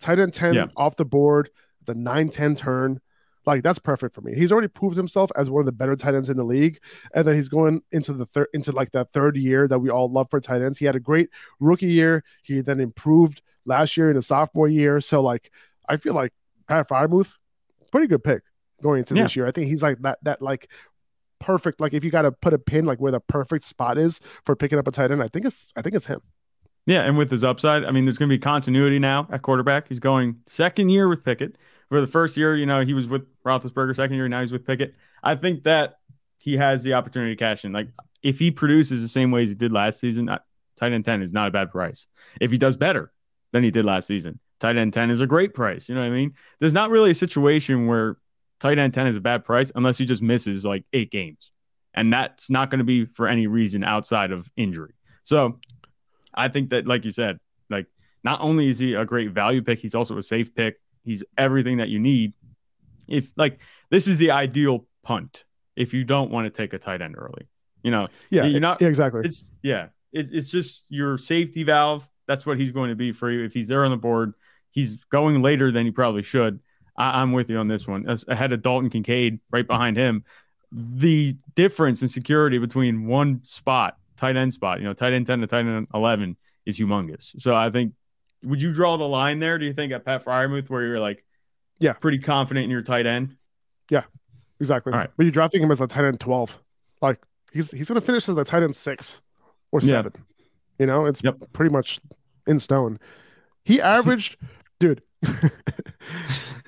Tight 0.00 0.18
end 0.18 0.32
10 0.32 0.54
Yeah. 0.54 0.66
off 0.76 0.96
the 0.96 1.04
board, 1.04 1.50
the 1.84 1.94
9-10 1.94 2.56
turn. 2.56 3.00
Like 3.46 3.62
that's 3.62 3.78
perfect 3.78 4.14
for 4.14 4.22
me. 4.22 4.34
He's 4.34 4.50
already 4.52 4.68
proved 4.68 4.96
himself 4.96 5.30
as 5.36 5.50
one 5.50 5.60
of 5.60 5.66
the 5.66 5.72
better 5.72 5.94
tight 5.96 6.14
ends 6.14 6.30
in 6.30 6.38
the 6.38 6.44
league, 6.44 6.78
and 7.14 7.26
then 7.26 7.34
he's 7.34 7.50
going 7.50 7.82
into 7.92 8.14
the 8.14 8.24
third 8.24 8.46
into 8.54 8.72
like 8.72 8.92
that 8.92 9.12
third 9.12 9.36
year 9.36 9.68
that 9.68 9.80
we 9.80 9.90
all 9.90 10.10
love 10.10 10.28
for 10.30 10.40
tight 10.40 10.62
ends. 10.62 10.78
He 10.78 10.86
had 10.86 10.96
a 10.96 11.00
great 11.00 11.28
rookie 11.60 11.88
year. 11.92 12.24
He 12.42 12.62
then 12.62 12.80
improved 12.80 13.42
last 13.66 13.98
year 13.98 14.08
in 14.08 14.16
his 14.16 14.26
sophomore 14.26 14.66
year. 14.68 14.98
So 15.02 15.20
like 15.20 15.50
I 15.86 15.98
feel 15.98 16.14
like 16.14 16.32
Pat 16.68 16.88
Freiermuth, 16.88 17.36
pretty 17.92 18.06
good 18.06 18.24
pick 18.24 18.42
going 18.82 19.00
into 19.00 19.14
Yeah. 19.14 19.24
this 19.24 19.36
year. 19.36 19.46
I 19.46 19.50
think 19.50 19.68
he's 19.68 19.82
like 19.82 19.98
that 20.00 20.20
that 20.22 20.40
like 20.40 20.70
perfect. 21.44 21.80
Like 21.80 21.92
if 21.92 22.02
you 22.02 22.10
got 22.10 22.22
to 22.22 22.32
put 22.32 22.54
a 22.54 22.58
pin 22.58 22.86
like 22.86 22.98
where 23.00 23.12
the 23.12 23.20
perfect 23.20 23.64
spot 23.64 23.98
is 23.98 24.20
for 24.44 24.56
picking 24.56 24.78
up 24.78 24.88
a 24.88 24.90
tight 24.90 25.10
end, 25.10 25.22
I 25.22 25.28
think 25.28 25.44
it's 25.44 25.70
I 25.76 25.82
think 25.82 25.94
it's 25.94 26.06
him. 26.06 26.20
Yeah, 26.86 27.02
and 27.02 27.16
with 27.16 27.30
his 27.30 27.44
upside, 27.44 27.84
I 27.84 27.90
mean, 27.92 28.04
there's 28.04 28.18
going 28.18 28.28
to 28.28 28.34
be 28.34 28.38
continuity 28.38 28.98
now 28.98 29.26
at 29.30 29.42
quarterback. 29.42 29.88
He's 29.88 30.00
going 30.00 30.36
second 30.46 30.90
year 30.90 31.08
with 31.08 31.24
Pickett. 31.24 31.56
For 31.88 32.00
the 32.00 32.06
first 32.06 32.36
year, 32.36 32.56
you 32.56 32.66
know, 32.66 32.84
he 32.84 32.92
was 32.92 33.06
with 33.06 33.26
Roethlisberger. 33.42 33.96
Second 33.96 34.16
year, 34.16 34.28
now 34.28 34.40
he's 34.40 34.52
with 34.52 34.66
Pickett. 34.66 34.94
I 35.22 35.34
think 35.34 35.64
that 35.64 35.98
he 36.38 36.56
has 36.56 36.82
the 36.82 36.94
opportunity 36.94 37.34
to 37.34 37.38
cash 37.38 37.64
in. 37.64 37.72
Like, 37.72 37.88
if 38.22 38.38
he 38.38 38.50
produces 38.50 39.00
the 39.00 39.08
same 39.08 39.30
way 39.30 39.44
as 39.44 39.48
he 39.50 39.54
did 39.54 39.72
last 39.72 40.00
season, 40.00 40.26
tight 40.26 40.92
end 40.92 41.04
10 41.04 41.22
is 41.22 41.32
not 41.32 41.48
a 41.48 41.50
bad 41.50 41.70
price. 41.70 42.06
If 42.40 42.50
he 42.50 42.58
does 42.58 42.76
better 42.76 43.12
than 43.52 43.62
he 43.62 43.70
did 43.70 43.84
last 43.84 44.06
season, 44.06 44.40
tight 44.60 44.76
end 44.76 44.92
10 44.92 45.10
is 45.10 45.20
a 45.22 45.26
great 45.26 45.54
price. 45.54 45.88
You 45.88 45.94
know 45.94 46.02
what 46.02 46.08
I 46.08 46.10
mean? 46.10 46.34
There's 46.60 46.74
not 46.74 46.90
really 46.90 47.12
a 47.12 47.14
situation 47.14 47.86
where 47.86 48.16
tight 48.60 48.78
end 48.78 48.94
10 48.94 49.06
is 49.08 49.16
a 49.16 49.20
bad 49.20 49.44
price 49.44 49.70
unless 49.74 49.98
he 49.98 50.06
just 50.06 50.22
misses 50.22 50.64
like 50.64 50.84
eight 50.92 51.10
games. 51.10 51.50
And 51.94 52.12
that's 52.12 52.50
not 52.50 52.70
going 52.70 52.78
to 52.78 52.84
be 52.84 53.04
for 53.04 53.28
any 53.28 53.46
reason 53.46 53.84
outside 53.84 54.32
of 54.32 54.48
injury. 54.56 54.94
So 55.22 55.60
I 56.34 56.48
think 56.48 56.70
that, 56.70 56.86
like 56.86 57.04
you 57.04 57.12
said, 57.12 57.38
like 57.70 57.86
not 58.24 58.40
only 58.40 58.68
is 58.68 58.78
he 58.78 58.94
a 58.94 59.04
great 59.04 59.30
value 59.32 59.62
pick, 59.62 59.78
he's 59.78 59.94
also 59.94 60.18
a 60.18 60.22
safe 60.22 60.54
pick. 60.54 60.80
He's 61.04 61.22
everything 61.38 61.76
that 61.78 61.88
you 61.88 61.98
need. 62.00 62.34
If 63.06 63.30
like 63.36 63.58
this 63.90 64.06
is 64.08 64.16
the 64.16 64.30
ideal 64.32 64.86
punt 65.02 65.44
if 65.76 65.92
you 65.92 66.04
don't 66.04 66.30
want 66.30 66.46
to 66.46 66.50
take 66.50 66.72
a 66.72 66.78
tight 66.78 67.02
end 67.02 67.16
early, 67.18 67.48
you 67.82 67.90
know, 67.90 68.06
Yeah, 68.30 68.44
You're 68.44 68.60
not- 68.60 68.80
exactly. 68.80 69.22
it's 69.24 69.44
yeah, 69.62 69.88
it, 70.12 70.28
it's 70.32 70.48
just 70.48 70.84
your 70.88 71.18
safety 71.18 71.62
valve. 71.64 72.08
That's 72.26 72.46
what 72.46 72.58
he's 72.58 72.70
going 72.70 72.88
to 72.90 72.96
be 72.96 73.12
for 73.12 73.30
you. 73.30 73.44
If 73.44 73.52
he's 73.52 73.68
there 73.68 73.84
on 73.84 73.90
the 73.90 73.96
board, 73.98 74.32
he's 74.70 74.96
going 75.10 75.42
later 75.42 75.70
than 75.70 75.84
he 75.84 75.90
probably 75.92 76.22
should. 76.22 76.60
I, 76.96 77.20
I'm 77.22 77.32
with 77.32 77.50
you 77.50 77.58
on 77.58 77.68
this 77.68 77.86
one. 77.86 78.08
As 78.08 78.24
ahead 78.28 78.52
of 78.52 78.62
Dalton 78.62 78.90
Kincaid, 78.90 79.40
right 79.50 79.66
behind 79.66 79.96
him. 79.96 80.24
The 80.72 81.36
difference 81.54 82.02
in 82.02 82.08
security 82.08 82.58
between 82.58 83.06
one 83.06 83.40
spot, 83.44 83.96
tight 84.16 84.36
end 84.36 84.52
spot, 84.54 84.78
you 84.80 84.84
know, 84.84 84.92
tight 84.92 85.12
end 85.12 85.26
10 85.26 85.40
to 85.40 85.46
tight 85.46 85.60
end 85.60 85.86
11 85.94 86.36
is 86.66 86.78
humongous. 86.78 87.40
So 87.40 87.54
I 87.54 87.70
think, 87.70 87.92
would 88.42 88.60
you 88.60 88.72
draw 88.72 88.96
the 88.96 89.04
line 89.08 89.38
there? 89.38 89.58
Do 89.58 89.64
you 89.66 89.72
think 89.72 89.92
at 89.92 90.04
Pat 90.04 90.24
Freiermuth 90.24 90.68
where 90.70 90.82
you're 90.82 91.00
like, 91.00 91.24
Yeah. 91.78 91.92
pretty 91.94 92.18
confident 92.18 92.64
in 92.64 92.70
your 92.70 92.82
tight 92.82 93.06
end? 93.06 93.36
Yeah, 93.90 94.02
exactly. 94.60 94.92
All 94.92 94.98
right. 94.98 95.10
But 95.16 95.24
you're 95.24 95.30
drafting 95.32 95.62
him 95.62 95.70
as 95.70 95.80
a 95.80 95.86
tight 95.86 96.04
end 96.04 96.18
12. 96.20 96.58
Like 97.02 97.20
he's 97.52 97.70
he's 97.70 97.88
gonna 97.88 98.00
finish 98.00 98.28
as 98.28 98.36
a 98.36 98.44
tight 98.44 98.62
end 98.62 98.74
six 98.74 99.20
or 99.72 99.80
Yeah. 99.80 99.88
seven. 99.88 100.12
You 100.78 100.86
know, 100.86 101.04
it's 101.06 101.22
Yep. 101.22 101.52
pretty 101.52 101.72
much 101.72 102.00
in 102.46 102.58
stone. 102.58 102.98
He 103.64 103.80
averaged, 103.80 104.36
dude. 104.80 105.02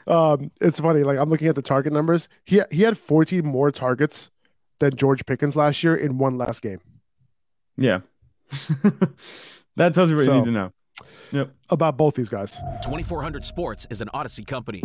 um, 0.07 0.51
it's 0.61 0.81
funny. 0.81 1.03
Like 1.03 1.19
I'm 1.19 1.29
looking 1.29 1.49
at 1.49 1.55
the 1.55 1.63
target 1.63 1.93
numbers. 1.93 2.29
He 2.45 2.61
he 2.71 2.83
had 2.83 2.97
14 2.99 3.45
more 3.45 3.71
targets 3.71 4.31
than 4.79 4.95
George 4.97 5.25
Pickens 5.27 5.57
last 5.57 5.83
year 5.83 5.97
in 5.97 6.19
one 6.19 6.39
last 6.39 6.63
game. 6.63 6.81
Yeah. 7.77 8.01
that 9.77 9.95
tells 9.95 10.11
you 10.11 10.17
what 10.17 10.27
you 10.27 10.35
need 10.35 10.45
to 10.45 10.51
know. 10.51 10.73
Yep. 11.33 11.55
About 11.71 11.97
both 11.97 12.15
these 12.15 12.29
guys. 12.29 12.53
2400 12.83 13.45
Sports 13.45 13.87
is 13.91 14.01
an 14.01 14.09
Audacy 14.15 14.47
company. 14.47 14.83